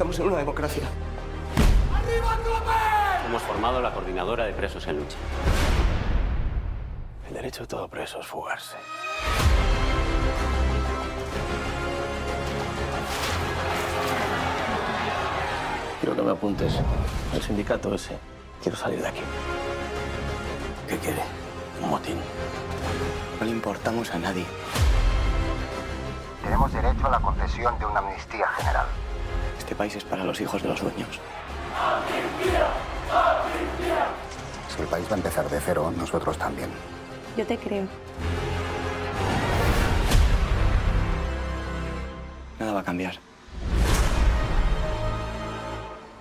[0.00, 0.84] Estamos en una democracia.
[3.26, 5.18] Hemos formado la coordinadora de presos en lucha.
[7.28, 8.78] El derecho de todo preso es fugarse.
[16.00, 16.80] Quiero que me apuntes
[17.34, 18.16] al sindicato ese.
[18.62, 19.22] Quiero salir de aquí.
[20.88, 21.22] ¿Qué quiere?
[21.82, 22.16] Un motín.
[23.38, 24.46] No le importamos a nadie.
[26.42, 28.86] Tenemos derecho a la concesión de una amnistía general.
[29.70, 31.20] Este país es para los hijos de los dueños.
[34.68, 36.70] Si el país va a empezar de cero, nosotros también.
[37.36, 37.86] Yo te creo.
[42.58, 43.14] Nada va a cambiar.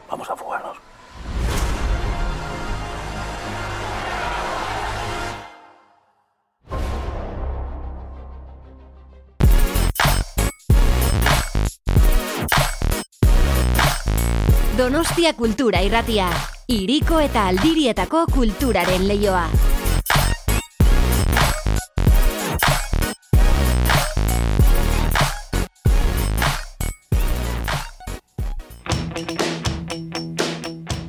[0.08, 0.78] Vamos a fugarnos.
[14.80, 16.30] Donostia Kultura Irratia.
[16.72, 19.44] Iriko eta aldirietako kulturaren leioa.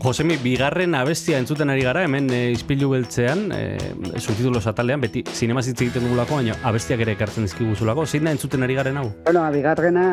[0.01, 5.61] Josemi, bigarren abestia entzuten ari gara, hemen e, izpilu beltzean, e, subtitulos atalean, beti sinema
[5.61, 8.07] hitz egiten dugulako, baina abestiak ere ekartzen dizkiguzulako.
[8.07, 9.07] Zein da entzuten ari garen hau?
[9.26, 10.07] Bueno, bigarrena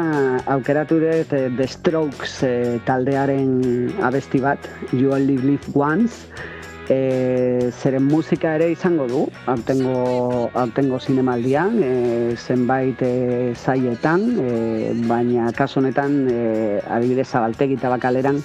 [0.58, 6.28] aukeratu dut eh, The Strokes eh, taldearen abesti bat, You Only Live Once,
[6.90, 15.52] e, zeren musika ere izango du, aurtengo, aurtengo zinemaldian, e, zenbait e, zaietan, e, baina
[15.58, 18.42] kasu honetan, e, adibidez zabaltegi eta bakaleran,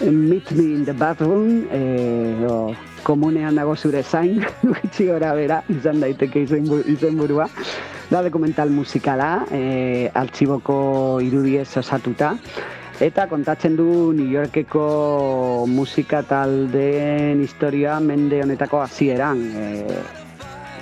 [0.00, 2.74] e, Meet Me in the Bathroom, e, o,
[3.04, 7.48] komunean dago zure zain, gutxi gora bera, izan daiteke izenbu, izenburua.
[8.10, 12.34] Da dokumental musikala, e, artxiboko irudiez osatuta,
[13.00, 19.40] eta kontatzen du New Yorkeko musika taldeen historia mende honetako hasieran.
[19.56, 19.98] E,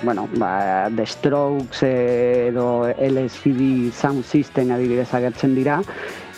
[0.03, 5.81] bueno, ba, The Strokes eh, edo LCD Sound System adibidez agertzen dira,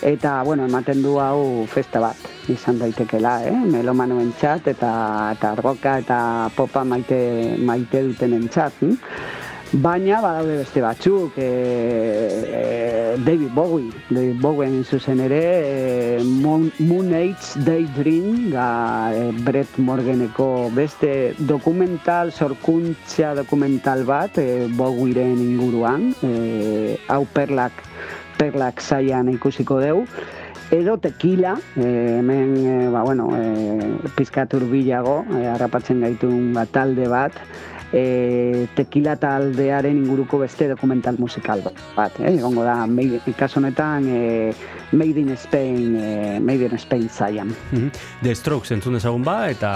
[0.02, 2.16] eta bueno, ematen du hau festa bat
[2.48, 3.56] izan daitekela, eh?
[3.72, 4.92] melomanoen txat, eta,
[5.34, 6.18] eta roka eta
[6.56, 8.78] popa maite, maite duten entzat.
[8.80, 9.35] Hm?
[9.72, 15.40] Baina badaude beste batzuk, e, David Bowie, David Bowie zuzen ere,
[16.20, 24.68] e, Moon, Moon Age Daydream, ga, e, Brett Morganeko beste dokumental, sorkuntza dokumental bat, e,
[24.70, 27.72] Bowieren inguruan, e, hau perlak,
[28.38, 30.06] perlak zaian ikusiko deu,
[30.70, 37.10] edo tequila, e, hemen, e, ba, bueno, e, pizkatur bilago, e, harrapatzen gaitun bat talde
[37.10, 37.34] bat,
[37.96, 41.62] e, tequila taldearen inguruko beste dokumental musikal
[41.96, 42.34] bat, eh?
[42.34, 44.22] egongo da, made, kasu honetan e,
[44.92, 47.54] Made in Spain, e, Made in Spain zaian.
[47.72, 47.90] Mhm.
[48.22, 49.72] The Strokes entzun dezagun ba, eta,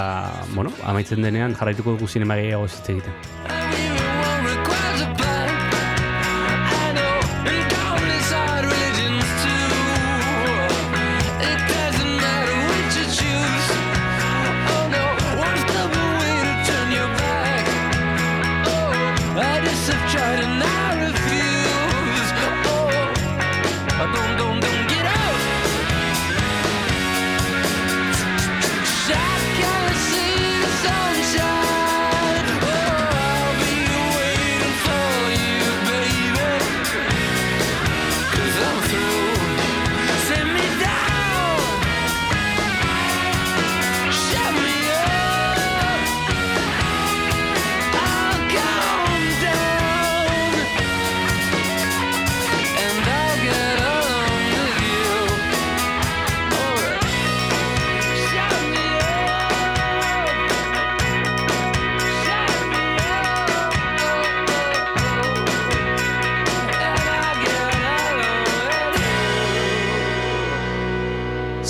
[0.53, 3.13] bueno, amaitzen denean jarraituko dugu zinema gehiago ez egiten.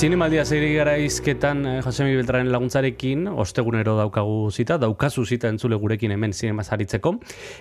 [0.02, 6.16] Zinemaldia zeiri gara izketan eh, Josemi Beltranen laguntzarekin, ostegunero daukagu zita, daukazu zita entzule gurekin
[6.16, 7.12] hemen zinema zaritzeko.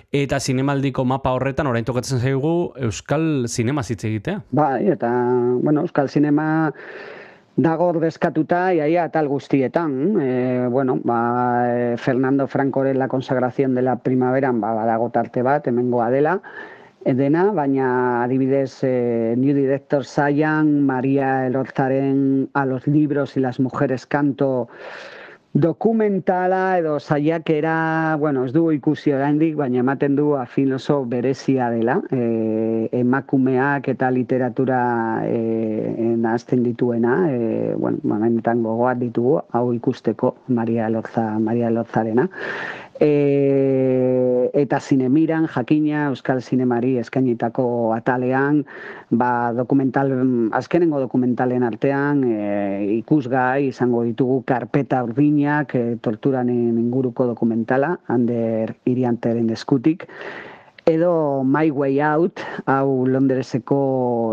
[0.09, 2.55] Eta zinemaldiko mapa horretan, orain tokatzen zaigu,
[2.87, 4.41] Euskal Zinema zitze egitea.
[4.57, 5.11] Bai, eta,
[5.61, 6.49] bueno, Euskal Zinema
[7.61, 9.95] dago ordezkatuta iaia tal guztietan.
[10.17, 10.33] E,
[10.73, 11.21] bueno, ba,
[11.69, 16.39] e, Fernando Francoren la consagración de la primavera ba, badago tarte bat, hemengoa dela,
[17.05, 24.05] dena, baina adibidez eh, New Director Zaian, Maria Elorzaren A los libros y las mujeres
[24.05, 24.69] canto
[25.53, 31.97] dokumentala edo saiakera, bueno, ez dugu ikusi oraindik, baina ematen du afin oso berezia dela,
[32.09, 34.79] e, emakumeak eta literatura
[35.27, 42.29] e, nahazten dituena, e, bueno, momentan gogoat ditugu, hau ikusteko Maria Elorza, Maria Elorzarena.
[43.01, 48.59] E, eta zinemiran, jakina, Euskal Zinemari eskainitako atalean,
[49.09, 50.13] ba, dokumental,
[50.53, 59.49] azkenengo dokumentalen artean, e, ikusgai izango ditugu karpeta urdinak, e, torturanen inguruko dokumentala, Ander Irianteren
[59.49, 60.05] eskutik,
[60.91, 63.79] edo My Way Out, hau Londreseko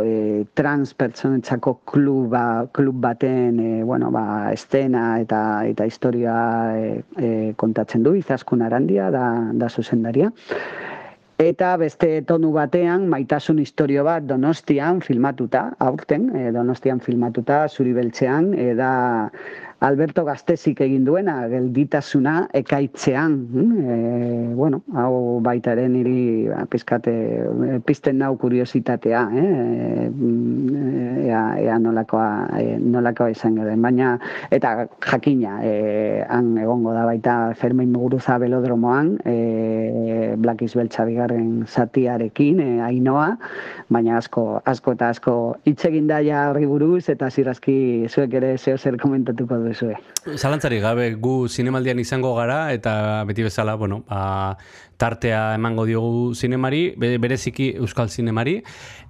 [0.04, 5.40] e, trans pertsonentzako kluba, klub baten e, bueno, ba, estena eta
[5.70, 6.34] eta historia
[6.74, 10.32] e, e, kontatzen du, izaskun arandia da, da zuzendaria.
[11.38, 18.50] Eta beste tonu batean, maitasun historio bat donostian filmatuta, aurten, e, donostian filmatuta, zuri beltzean,
[18.58, 18.90] e, da
[19.80, 23.34] Alberto Gaztezik egin duena, gelditasuna ekaitzean.
[23.78, 23.98] E,
[24.58, 27.14] bueno, hau baita ere niri ba, pizkate,
[27.46, 30.08] e, pizten nau kuriositatea, eh?
[30.08, 32.26] E, ea, ea nolakoa,
[32.58, 33.84] e, nolakoa izango den.
[33.84, 34.16] Baina,
[34.50, 41.68] eta jakina, e, han egongo da baita Fermin Muguruza belodromoan, e, Black is Beltza bigarren
[41.68, 43.28] zatiarekin, e, ainoa,
[43.94, 45.38] baina asko, asko eta asko
[45.70, 49.94] hitz egin ja horri buruz, eta zirazki zuek ere zeo zer komentatuko duzue.
[50.36, 54.56] Zalantzari gabe gu zinemaldian izango gara eta beti bezala, bueno, ba,
[54.98, 58.62] tartea emango diogu zinemari, be- bereziki euskal zinemari,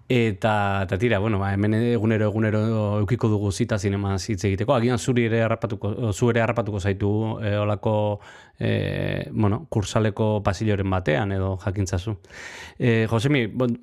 [0.09, 2.61] eta, eta tira, bueno, ba, hemen egunero egunero
[3.01, 4.73] eukiko dugu zita zinema hitz egiteko.
[4.75, 7.11] Agian zuri ere harrapatuko, zu ere harrapatuko zaitu
[7.45, 8.21] e, olako,
[8.59, 12.17] e, bueno, kursaleko pasilloren batean edo jakintzazu.
[12.79, 13.77] E, Josemi, bon,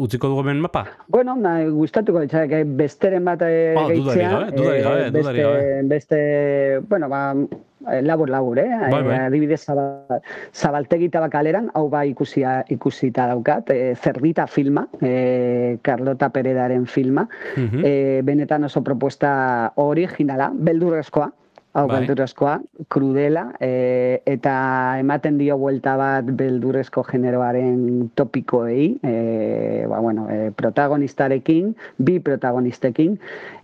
[0.00, 0.86] utziko dugu hemen mapa?
[1.08, 4.30] Bueno, na, gustatuko ditzak, besteren bat eh, Ah, dudarik gehitzea.
[4.32, 5.62] gabe, dudarik gabe, eh, dudarik gabe.
[5.92, 7.62] beste, beste, bueno, ba, eh,
[8.02, 8.68] labur labur, eh?
[8.90, 9.14] Bai, bai.
[9.16, 10.20] Eh, Adibidez zabal,
[10.52, 17.82] zabaltegi tabakaleran, hau bai ikusia, ikusita daukat, eh, Zerdita filma, eh, Carlota Peredaren filma, Mhm.
[17.84, 21.32] eh, benetan oso propuesta originala, beldurrezkoa,
[21.76, 22.00] hau Bai.
[22.00, 22.54] beldurrezkoa,
[22.88, 24.52] krudela, e, eta
[25.00, 33.18] ematen dio buelta bat beldurrezko generoaren topikoei, e, ba, bueno, e, protagonistarekin, bi protagonistekin,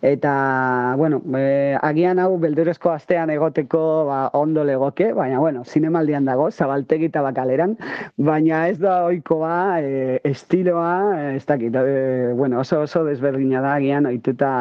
[0.04, 0.34] eta,
[1.00, 7.08] bueno, e, agian hau beldurrezko astean egoteko ba, ondo legoke, baina, bueno, zinemaldian dago, zabaltegi
[7.08, 7.78] eta bakaleran,
[8.20, 14.04] baina ez da ohikoa e, estiloa, ez dakit, e, bueno, oso oso desberdina da agian
[14.06, 14.52] ohituta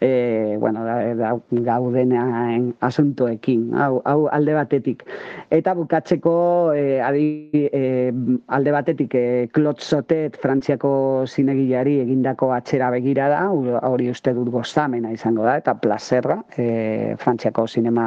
[0.00, 5.04] e, bueno, da, da, gaudenaen asuntoekin, hau, hau alde batetik.
[5.50, 6.34] Eta bukatzeko
[6.76, 7.26] e, adi,
[7.68, 8.12] e,
[8.48, 10.92] alde batetik e, Claude Sotet Frantziako
[11.28, 17.66] zinegilari egindako atzera begira da, hori uste dut gozamena izango da, eta plazerra, e, Frantziako
[17.68, 18.06] zinema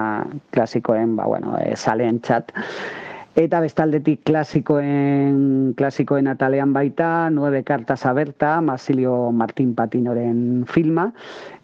[0.51, 2.22] klasikoen, ba, bueno, e, zaleen
[3.36, 11.10] Eta bestaldetik klasikoen, klasikoen atalean baita, Nueve Cartas Aberta, Masilio Martin Patinoren filma,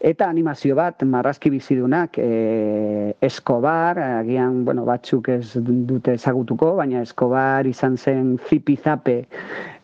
[0.04, 7.70] eta animazio bat, marrazki bizidunak, e, Escobar, agian, bueno, batzuk ez dute ezagutuko, baina Escobar
[7.72, 9.22] izan zen zipizape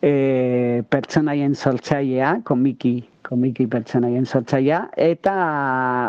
[0.02, 2.98] e, pertsonaien sortzailea, komiki
[3.28, 5.34] komiki pertsonaien sortzailea eta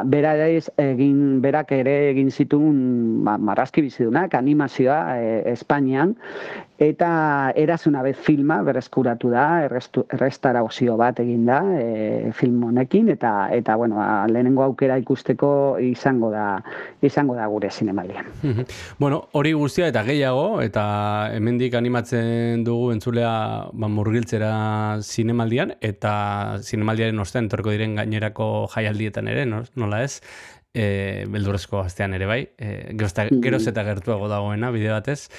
[0.08, 2.80] bera egin berak ere egin zituen
[3.28, 6.16] ba, marrazki bizidunak animazioa e, Espainian
[6.80, 13.76] eta erazuna bez filma berreskuratu da errestarazio bat egin da e, film honekin eta eta
[13.76, 15.52] bueno ba, lehenengo aukera ikusteko
[15.84, 16.62] izango da
[17.02, 18.26] izango da gure zinemaldian.
[18.44, 18.64] Mhm.
[18.98, 23.34] bueno, hori guztia eta gehiago, eta hemendik animatzen dugu entzulea
[23.74, 30.22] ba, murgiltzera zinemaldian, eta zinemaldiaren ostean etorko diren gainerako jaialdietan ere, no- nola ez,
[30.74, 35.30] e, beldurrezko astean ere bai, e, geroz, eta, geroz eta gertuago dagoena, bide batez.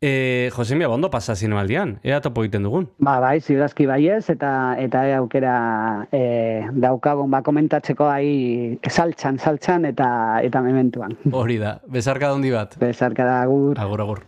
[0.00, 2.84] E, Josemia, bondo pasa zinemaldian, ea topo egiten dugun.
[3.02, 5.54] Ba, bai, ziurazki baiez, eta eta ea aukera
[6.14, 6.22] e,
[6.70, 10.08] daukagun ba komentatzeko ai saltzan, saltzan eta
[10.46, 11.18] eta mementuan.
[11.34, 12.78] Hori da, bezarka handi bat.
[12.78, 13.74] Bezarka da agur.
[13.74, 14.27] Agur, agur.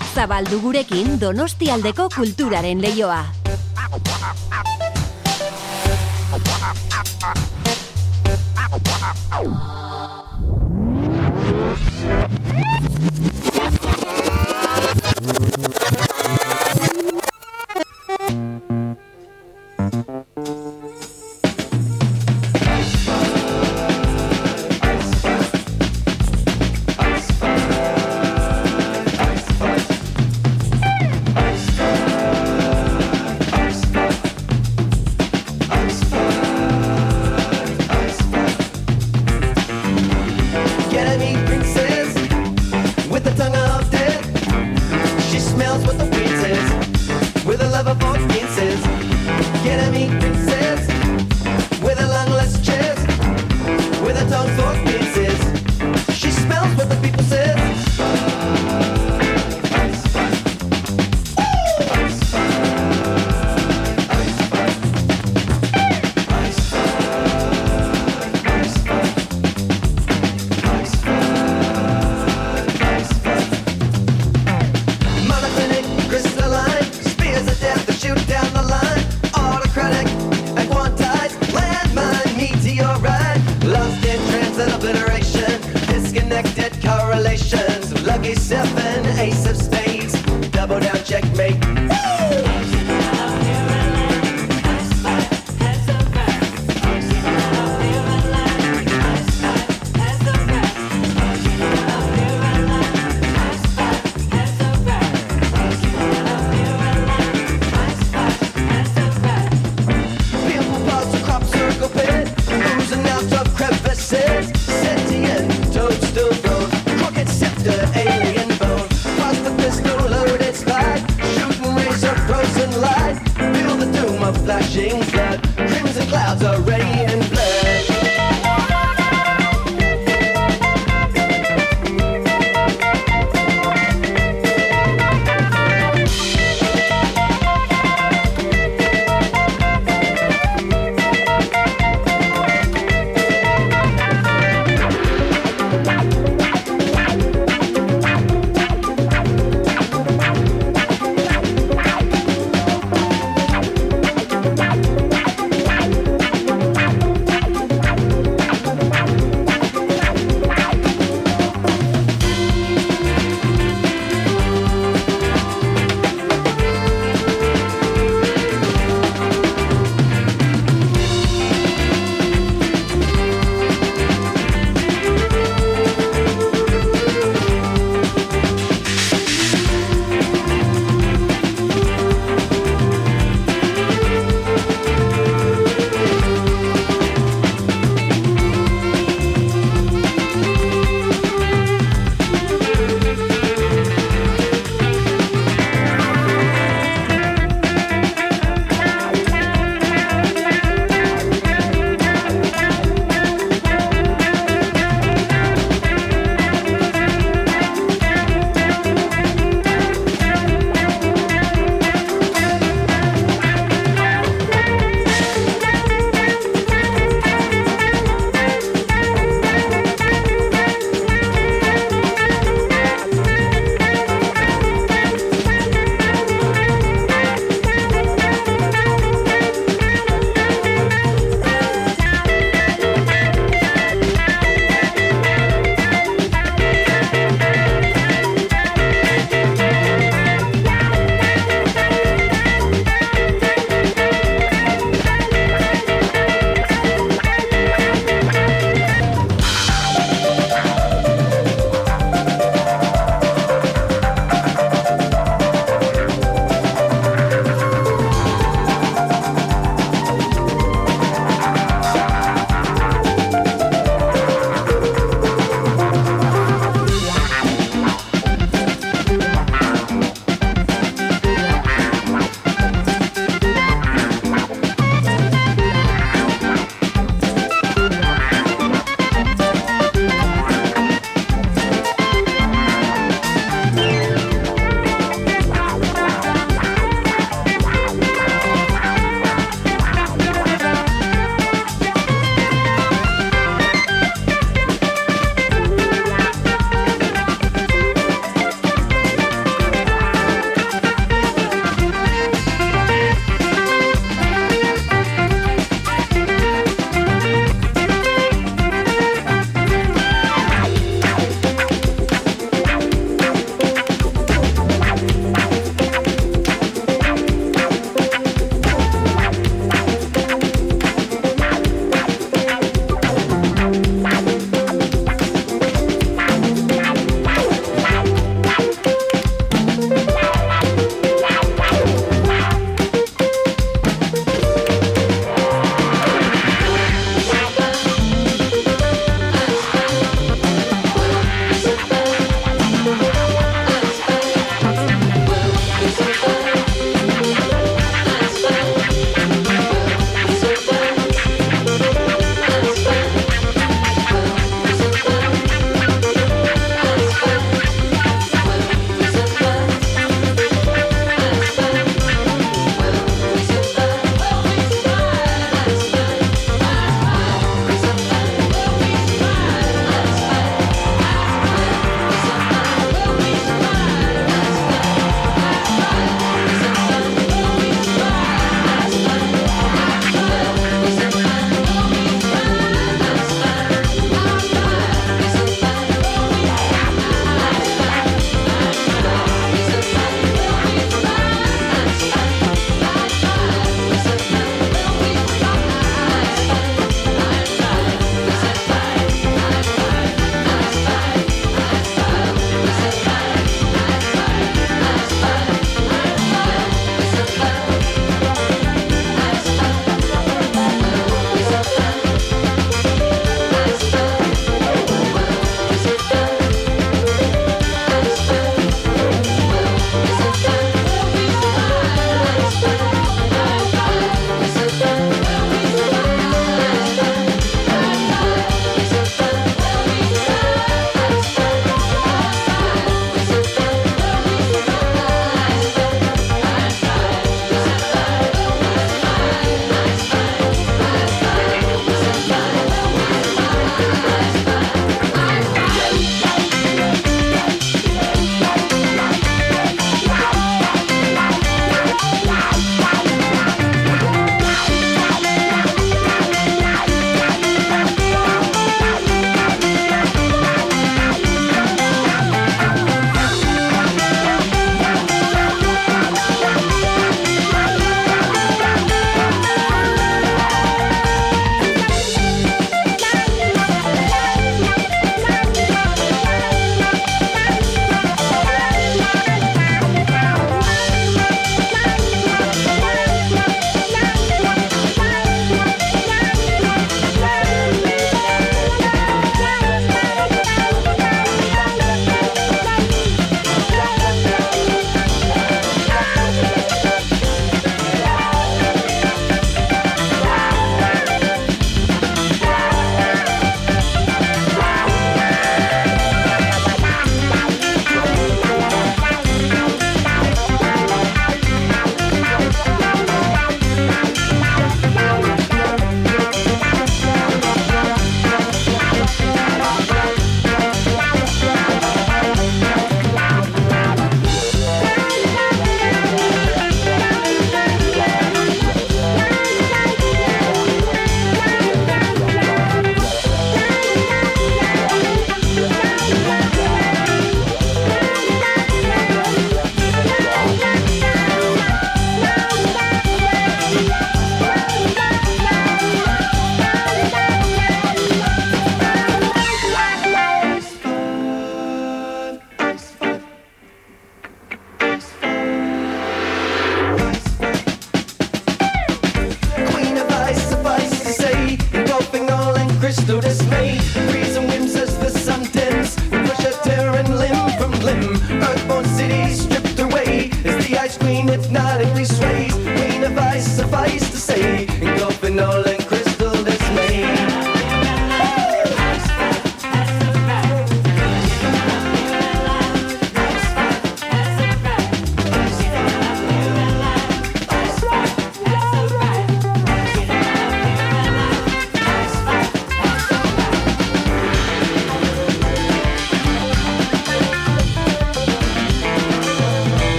[0.11, 3.23] Zabaldu gurekin Donostialdeko kulturaren leioa.
[12.03, 12.40] Yeah.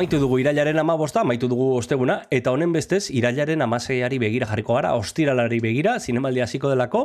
[0.00, 4.94] Amaitu dugu irailaren amabosta, amaitu dugu osteguna, eta honen bestez, irailaren amaseiari begira jarriko gara,
[4.96, 7.02] ostiralari begira, zinemaldi hasiko delako,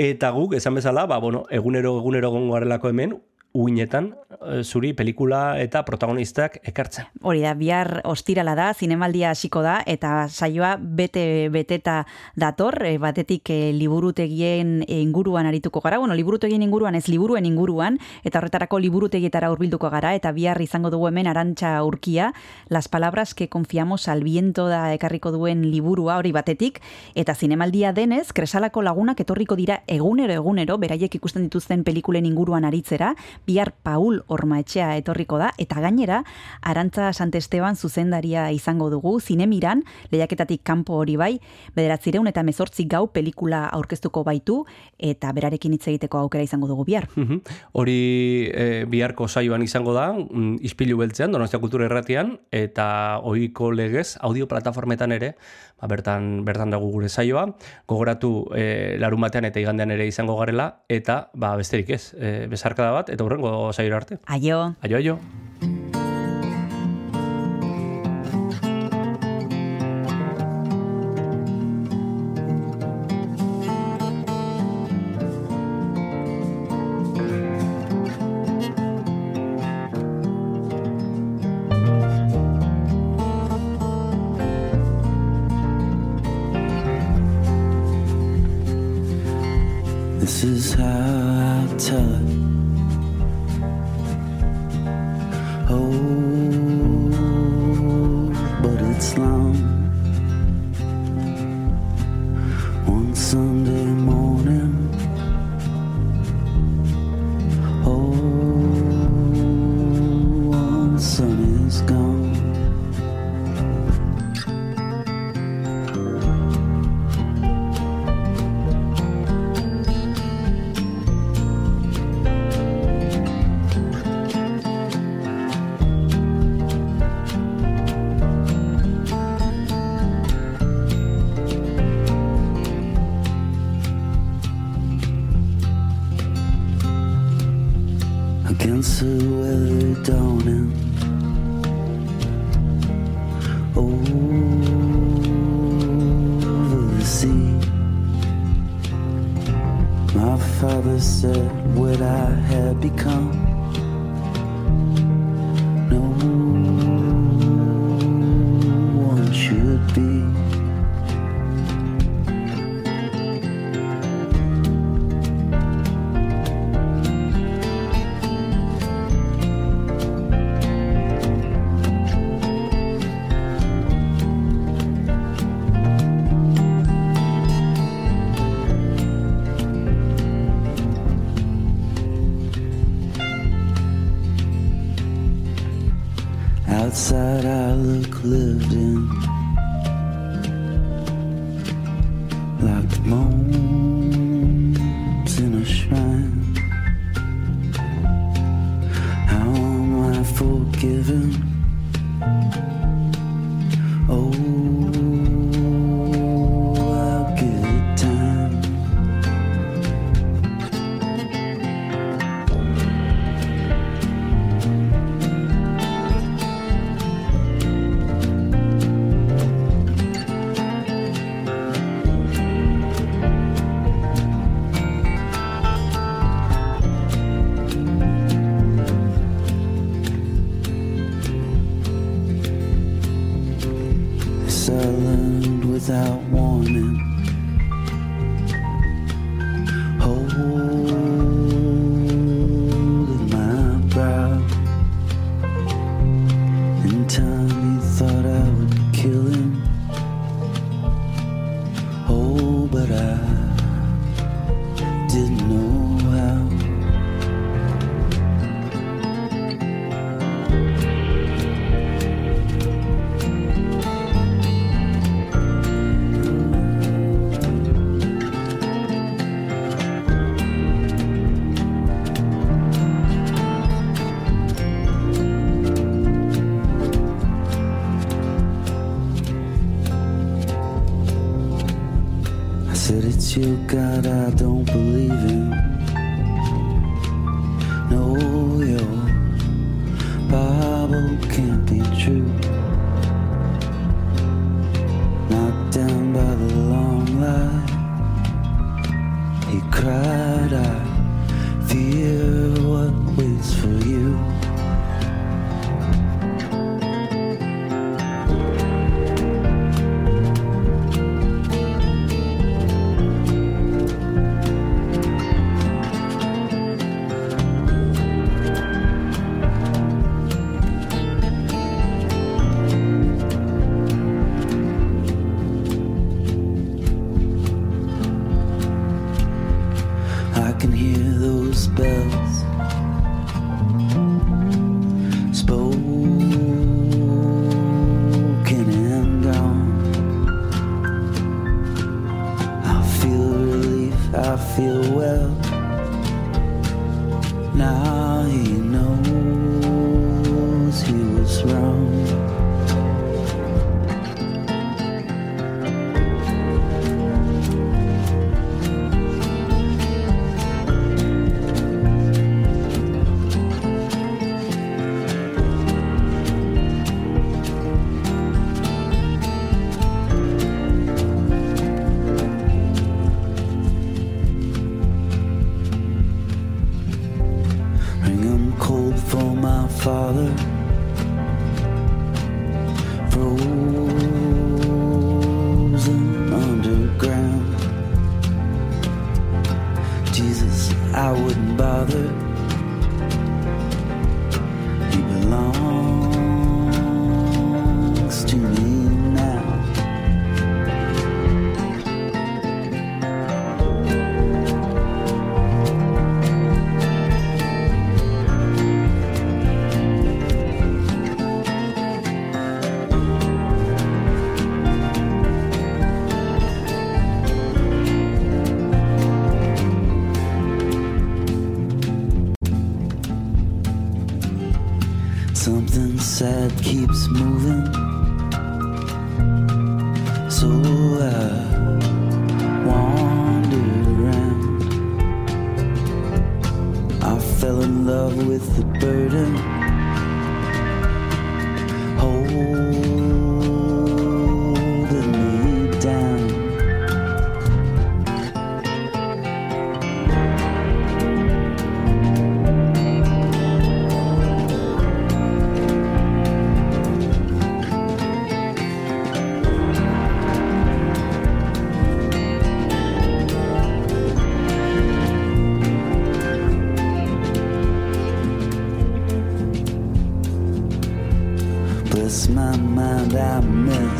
[0.00, 2.56] eta guk, esan bezala, ba, bueno, egunero, egunero gongo
[2.88, 3.18] hemen,
[3.52, 7.11] uinetan, eh, zuri pelikula eta protagonistak ekartzen.
[7.22, 12.00] Hori da, bihar ostirala da, zinemaldia hasiko da, eta saioa bete beteta
[12.34, 18.40] dator, e, batetik e, liburutegien inguruan arituko gara, bueno, liburutegien inguruan ez liburuen inguruan, eta
[18.40, 22.32] horretarako liburutegietara hurbilduko gara, eta bihar izango dugu hemen arantxa urkia,
[22.68, 26.82] las palabras que confiamos al viento da ekarriko duen liburua hori batetik,
[27.14, 33.14] eta zinemaldia denez, kresalako lagunak etorriko dira egunero egunero, beraiek ikusten dituzten pelikulen inguruan aritzera,
[33.46, 36.24] bihar Paul Ormaetxea etorriko da, eta gainera,
[36.62, 41.32] Arantza Santesteban zuzendaria izango dugu, zinemiran, lehiaketatik kanpo hori bai,
[41.76, 44.62] bederatzireun eta mezortzi gau pelikula aurkeztuko baitu,
[44.98, 47.08] eta berarekin hitz egiteko aukera izango dugu bihar.
[47.16, 47.42] Mhm.
[47.72, 54.16] Hori e, biharko saioan izango da, mm, ispilu beltzean, Donostia Kultura Erratian, eta ohiko legez,
[54.20, 55.34] audio plataformetan ere,
[55.80, 57.46] ba, bertan, bertan dago gure saioa,
[57.90, 62.92] gogoratu e, larun batean eta igandean ere izango garela, eta ba, besterik ez, e, bezarkada
[62.94, 64.20] bat, eta hurrengo saioa arte.
[64.26, 64.74] Aio!
[64.82, 65.51] Aio, aio.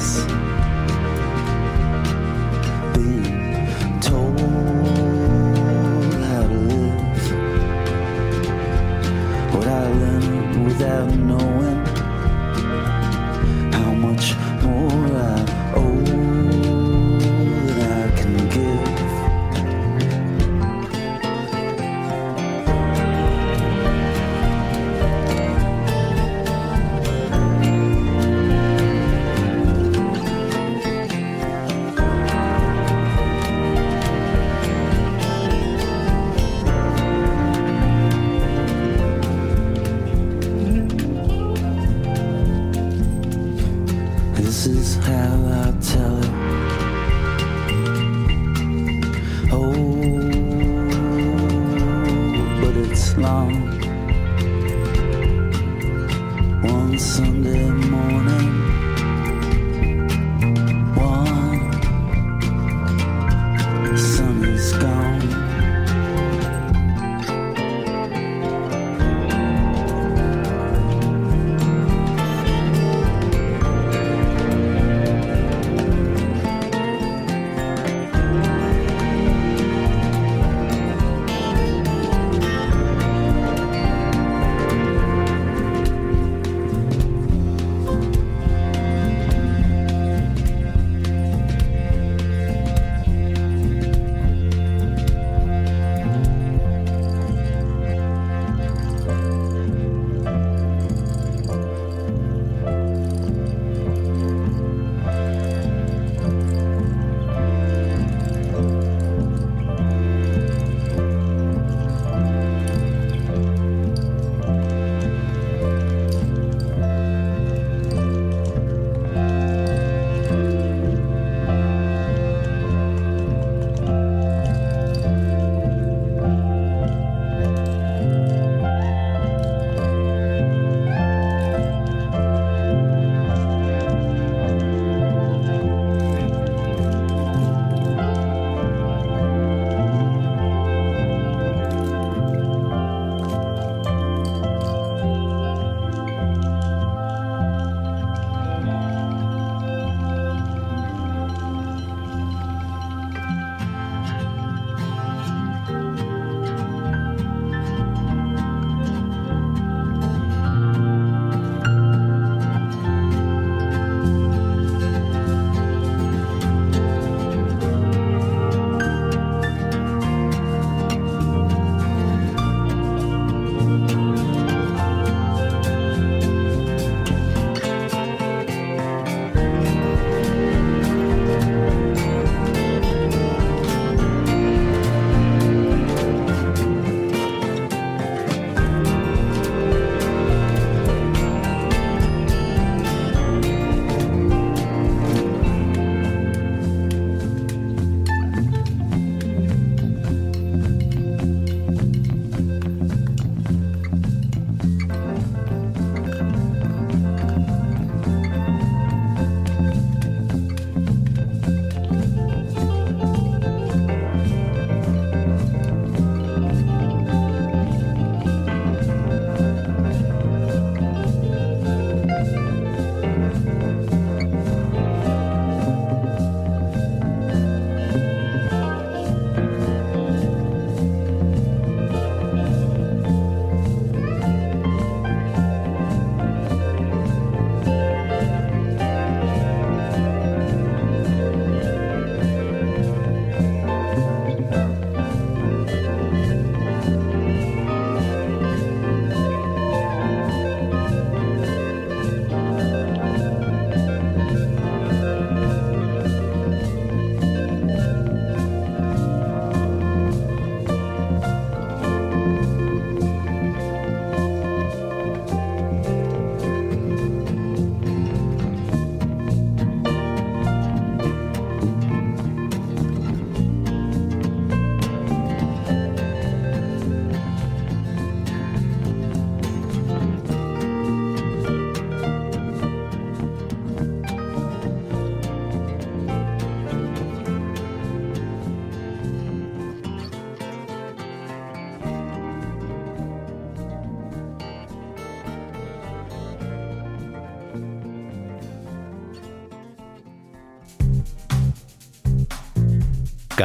[0.02, 0.41] Peace.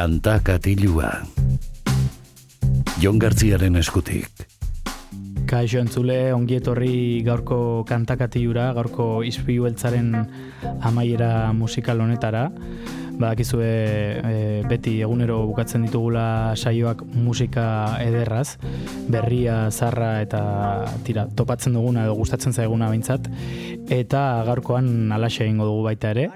[0.08, 1.10] Kanta katilua.
[2.96, 4.46] Jon Gartziaren eskutik.
[5.50, 10.14] Kaixo entzule, ongi etorri gaurko kantakatiura, gaurko izpiu beltzaren
[10.88, 12.46] amaiera musikal honetara.
[13.18, 14.38] Badakizue e,
[14.70, 17.66] beti egunero bukatzen ditugula saioak musika
[18.00, 18.56] ederraz,
[19.12, 20.40] berria, zarra eta
[21.04, 23.28] tira, topatzen duguna edo gustatzen zaiguna behintzat.
[23.92, 26.30] Eta gaurkoan alaxe egingo dugu baita ere.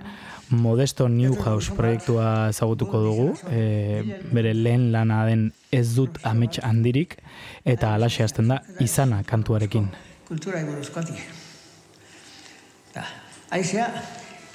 [0.53, 7.17] Modesto Newhouse proiektua ezagutuko dugu, e, bere lehen lana den ez dut amets handirik,
[7.65, 9.89] eta alaxe hasten da izana kantuarekin.
[10.29, 11.19] kultura buruzkotik.
[12.95, 13.03] Da,
[13.51, 13.89] aizea,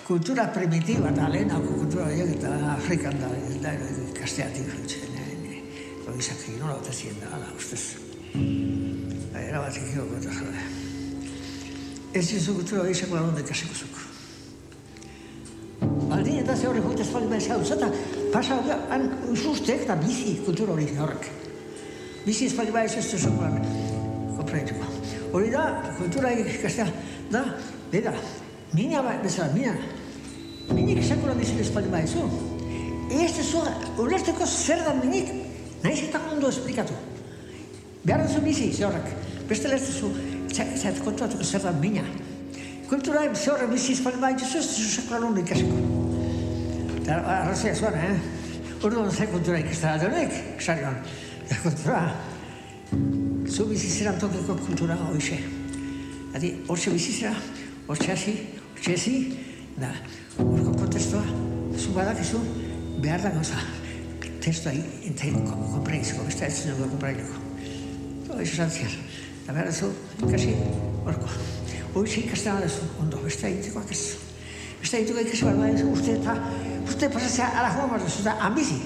[0.07, 3.29] kultura primitiva eta lehenako kultura horiek eta Afrikan da,
[3.61, 3.73] da
[4.07, 5.13] ikasteatik jutzen.
[6.07, 7.83] Oizak nola ote zien da, ala, ustez.
[8.33, 10.33] Da, era bat ikiko gota.
[12.15, 14.06] Ez izu kultura hori sekula ikasiko zuko.
[15.81, 17.89] Baldin eta ze horre jute espaldi behar zau, zeta
[18.33, 18.57] pasa
[18.89, 21.27] han usustek eta bizi kultura hori horrek.
[22.25, 23.59] Bizi espaldi behar ez ez sekulan
[24.37, 24.89] kompreituko.
[25.33, 25.65] Hori da,
[25.97, 26.87] kultura ikastea,
[27.31, 27.43] da,
[27.91, 28.13] bera,
[28.73, 29.75] mina ba, bezala, mina.
[30.73, 32.25] Minik sekula bizile espaldi behar zu.
[33.11, 33.61] Ez ez zu,
[34.01, 35.29] ulerteko zer da minik,
[35.83, 36.95] nahiz eta ondo esplikatu.
[38.03, 39.13] Behar duzu bizi, ze horrek.
[39.47, 40.09] Beste ez zu,
[40.51, 42.03] zait kontuatuko zer da mina.
[42.87, 45.75] Kultura ze horrek bizi espaldi behar zu, ez zu sekula ondo ikasiko.
[47.01, 48.15] Eta arrazia zuan, eh?
[48.81, 50.95] Orduan ze kultura ikastea adonek, sarion.
[51.63, 51.99] Kultura,
[53.47, 55.41] zu bizizeran tokiko kultura hoize.
[56.35, 57.33] Adi, hortxe bizizera,
[57.89, 58.37] hortxe hasi,
[58.71, 59.15] hortxe ezi,
[59.75, 59.91] da,
[60.37, 61.25] horko kontestua,
[61.75, 62.39] zu badakizu,
[63.03, 63.59] behar da gauza,
[64.39, 64.71] testua
[65.03, 67.45] integin kompreizko, beste ez zineko kompreizko.
[68.31, 68.99] Hoiz esan zian,
[69.43, 69.91] da behar zu,
[70.23, 70.55] ikasi,
[71.03, 71.35] horko.
[71.97, 74.01] Hoiz ikasten adazu, ondo, beste egitekoak ez.
[74.81, 76.35] Beste egitekoak ikasi behar badakizu, uste eta,
[76.85, 78.77] uste pasazea ala joan behar duzu, da, ambizi.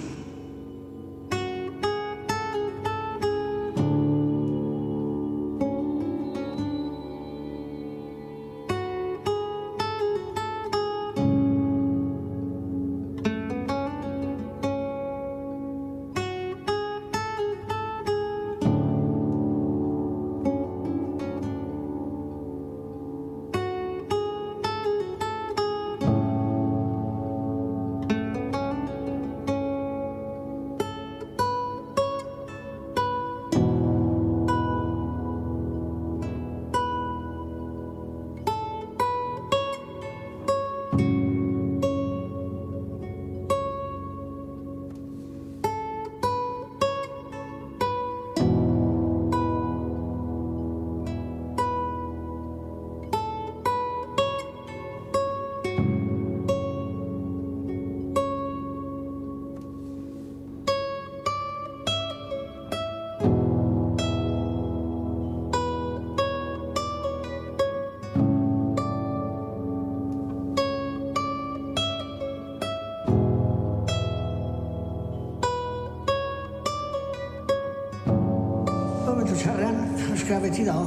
[80.32, 80.86] Euskara beti dago,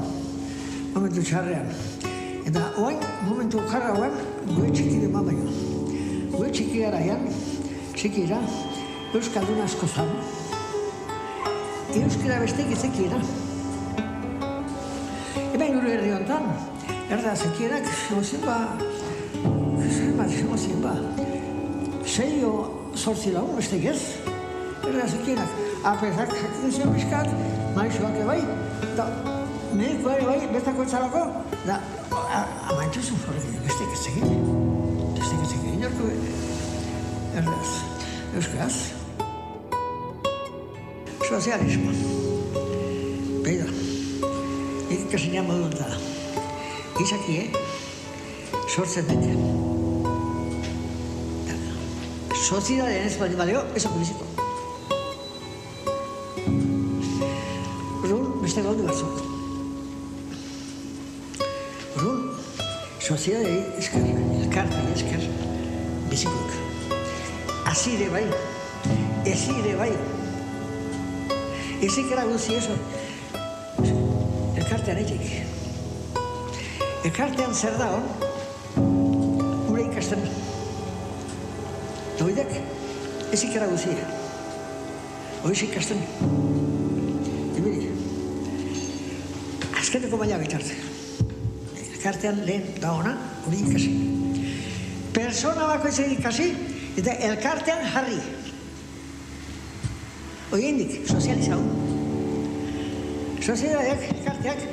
[0.94, 1.66] momentu txarrean.
[2.48, 4.14] Eta oain, momentu okarra oain,
[4.48, 5.50] gue txiki dema baino.
[6.32, 7.26] Gue txiki garaian,
[7.92, 8.38] txikira,
[9.12, 10.08] euskaldun asko zan.
[11.92, 13.20] Euskara bestek ezekiera.
[15.52, 16.48] Hemen gure herri honetan,
[17.12, 18.58] erda zekierak, emozien ba,
[19.90, 20.96] zer bat, emozien ba,
[22.16, 22.54] sei o
[22.96, 24.00] sortzi lagun bestek ez,
[24.88, 25.60] erda zekierak.
[25.84, 27.28] Apezak, jakin zion bizkat,
[27.76, 28.40] maixoak bai,
[28.94, 29.33] eta
[29.74, 31.22] medikoa ere bai, bestako etxalako,
[31.66, 31.78] da,
[32.70, 34.44] amaitzu zuen horrekin, bestek ez egin.
[35.18, 36.10] Bestek ez egin, inorko,
[37.40, 37.70] erdaz,
[38.38, 38.76] euskaraz.
[41.28, 41.94] Sozialismo.
[43.44, 43.66] Beida,
[44.94, 45.88] ikasina modu da.
[47.02, 47.48] Izaki, eh?
[48.68, 49.34] Sortzen dute.
[52.44, 54.33] Sozidadean ez bali balio, ez biziko.
[63.24, 64.00] Soziadei esker,
[64.42, 65.22] elkartei esker,
[66.10, 66.50] bizikok.
[67.70, 68.24] Azire bai,
[69.24, 69.92] ezire bai.
[71.80, 72.76] Ezik eraguzi eso,
[74.60, 75.24] elkartean etik.
[77.08, 78.04] Elkartean zer da hon,
[79.70, 80.28] gure ikasten.
[82.20, 82.58] Doidek,
[83.32, 83.96] ezik eraguzi.
[85.46, 86.04] Hoiz ikasten.
[87.56, 87.88] Ibili.
[89.80, 90.83] Azkeneko maila bitarte.
[92.04, 93.12] Elkartean lehen da ona,
[93.48, 93.90] hori ikasi.
[95.16, 96.50] Persona bakoitzak ikasi,
[97.00, 98.18] eta elkartean jarri.
[100.52, 101.56] Oiendik, sozializau.
[103.40, 104.66] Sozializadeak, elkarteak,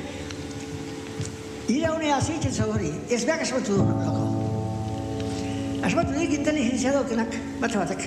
[1.72, 4.28] iraunea zitzen zauri, ez behar asmatu du lako.
[5.88, 8.06] Asmatu dik inteligentzia daukenak, bat batek.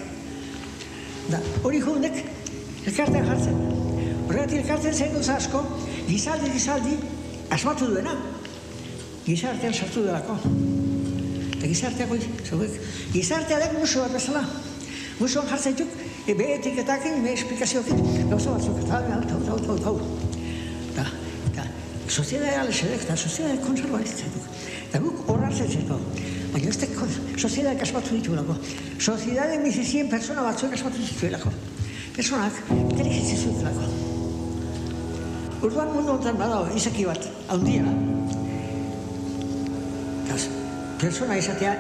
[1.34, 2.22] Da, hori junek,
[2.86, 3.58] elkartean jartzen.
[4.30, 5.66] Horregatik elkartean zen asko,
[6.14, 7.00] gizaldi, gizaldi,
[7.50, 8.20] asmatu duena.
[9.26, 10.36] Gizartean sartu delako.
[11.56, 12.76] Eta gizarteak hori, zeuek.
[13.14, 14.44] Gizartea dek musu bat bezala.
[15.18, 15.94] Musuan jartzen duk,
[16.28, 19.96] e, be etiketakin, be esplikazioekin, gauza batzuk, eta hau, hau, hau, hau, hau.
[20.98, 21.06] Da,
[21.56, 21.66] da,
[22.10, 24.50] soziedadea alexedek, eta soziedadea konservaritzen duk.
[24.84, 25.98] Eta guk hor hartzen zeko.
[26.54, 27.08] Baina ez teko,
[27.38, 28.58] soziedadea kasmatu ditulako.
[29.00, 31.54] Soziedadea bizizien persona batzuek kasmatu dituelako.
[32.20, 33.90] Personak, inteligentzia zutelako.
[35.66, 38.15] Urduan mundu honetan badago, izaki bat, handia.
[41.06, 41.72] Eta, persona izatea,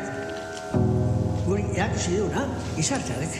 [1.47, 2.43] guri erakusi duna,
[2.75, 3.37] gizartea dek.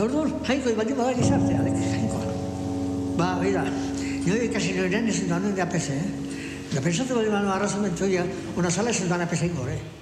[0.00, 1.76] Orduan, jainko baldin bada gizartea dek.
[3.18, 3.66] Ba, oida,
[4.24, 6.38] nio ikasi noren ezin duan nuen de apese, eh?
[6.72, 8.24] Da pensatu baldin bada arrazamentu ya,
[8.56, 10.01] una sala ezin duan apese ingo, eh?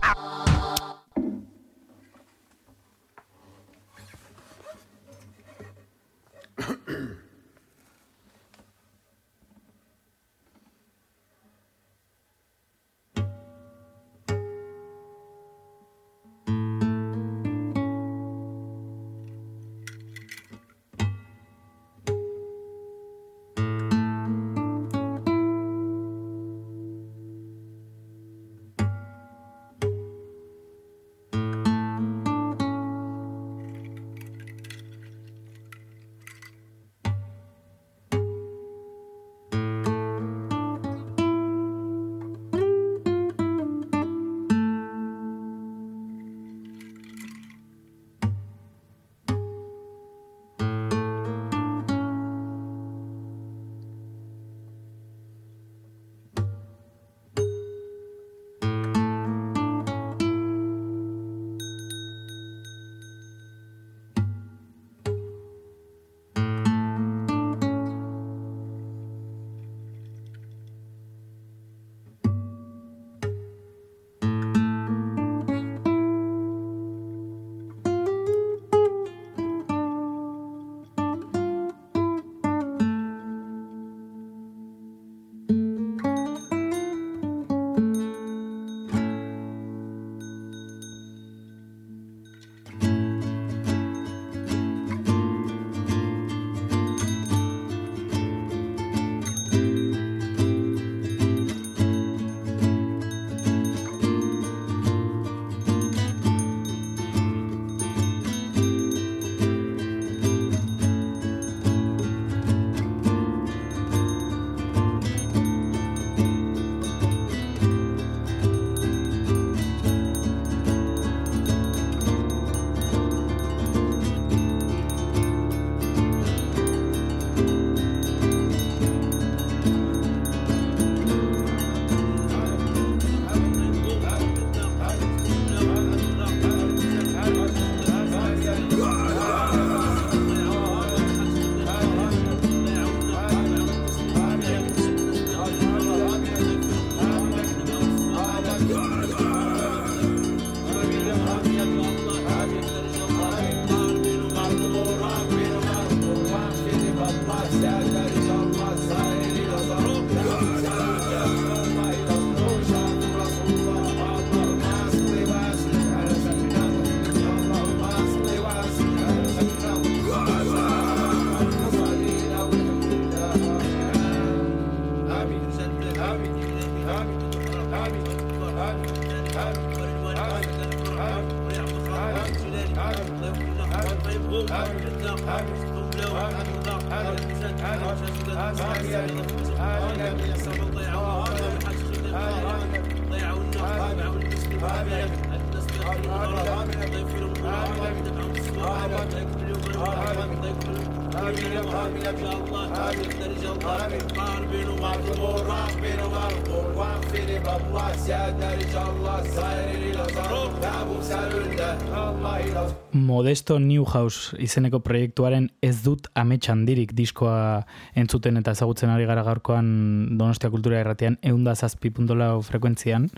[213.51, 217.65] Modesto Newhouse izeneko proiektuaren ez dut amets handirik diskoa
[217.99, 223.09] entzuten eta ezagutzen ari gara gaurkoan Donostia Kultura Erratean eunda zazpi puntolau frekuentzian,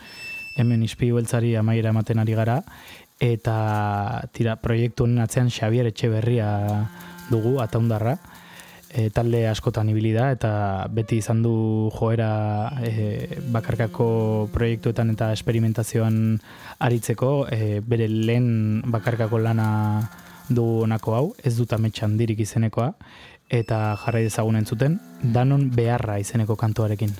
[0.57, 2.63] hemen izpi beltzari amaiera ematen ari gara,
[3.21, 3.57] eta
[4.33, 6.49] tira, proiektu honen atzean Xavier Etxeberria
[7.29, 8.17] dugu, ataundarra,
[8.89, 16.39] e, talde askotan ibili da eta beti izan du joera e, bakarkako proiektuetan eta esperimentazioan
[16.79, 17.33] aritzeko.
[17.53, 19.69] E, bere lehen bakarkako lana
[20.49, 22.93] du honako hau, ez dut amets handirik izenekoa
[23.53, 24.97] eta jarrai dezagun entzuten,
[25.35, 27.13] danon beharra izeneko kantuarekin.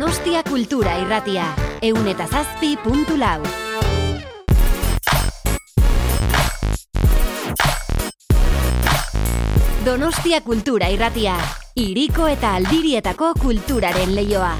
[0.00, 1.44] Donostia Kultura Irratia.
[1.84, 3.42] Eun eta zazpi puntu lau.
[9.84, 11.36] Donostia Kultura Irratia.
[11.76, 14.54] Iriko eta aldirietako kulturaren leioa.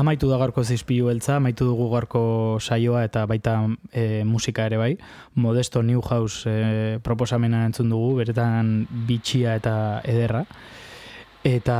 [0.00, 2.20] Amaitu da gaurko zizpilu beltza, amaitu dugu gaurko
[2.60, 3.56] saioa eta baita
[3.92, 4.94] e, musika ere bai.
[5.34, 9.74] Modesto Newhouse e, proposamena entzun dugu, beretan bitxia eta
[10.08, 10.46] ederra.
[11.44, 11.76] Eta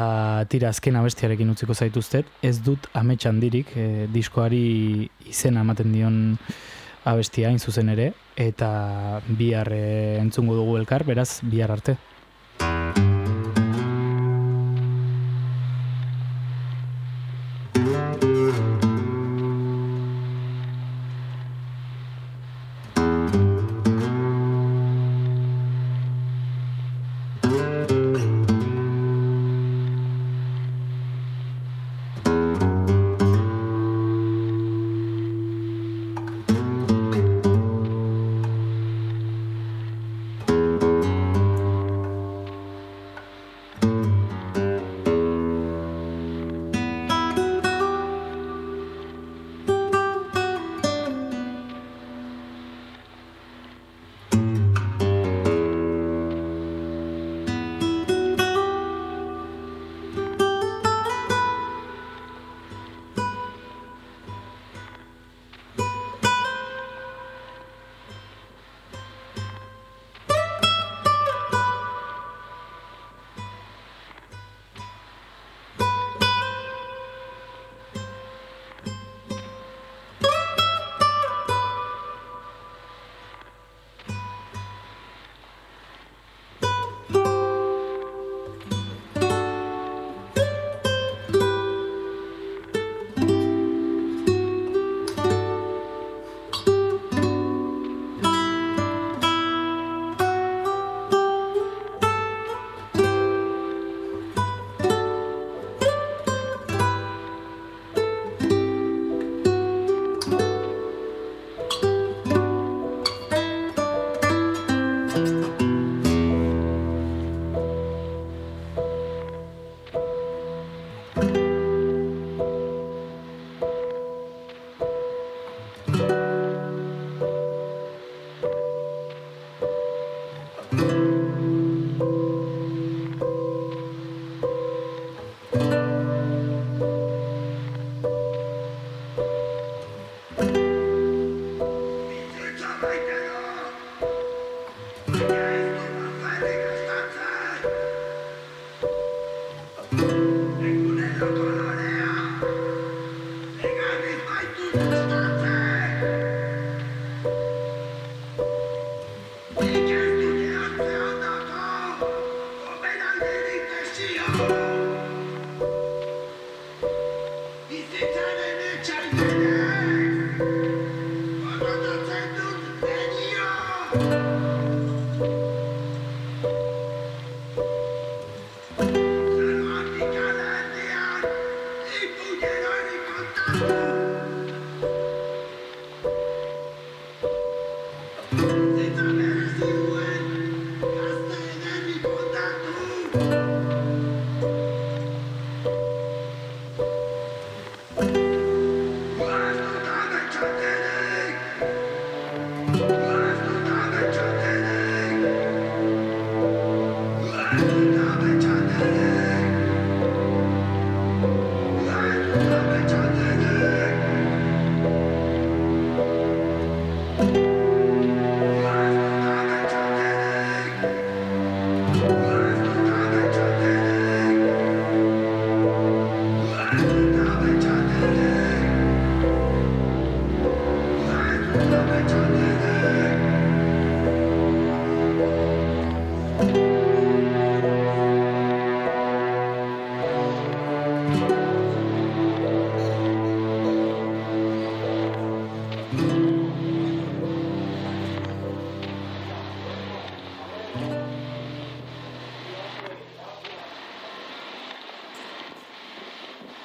[0.53, 6.21] tira azken abestiarekin utziko zaituztet, ez dut amets handirik, e, diskoari izena ematen dion
[7.09, 8.71] abestia hain zuzen ere, eta
[9.29, 9.85] bihar e,
[10.21, 11.97] entzungo dugu elkar, beraz bihar arte.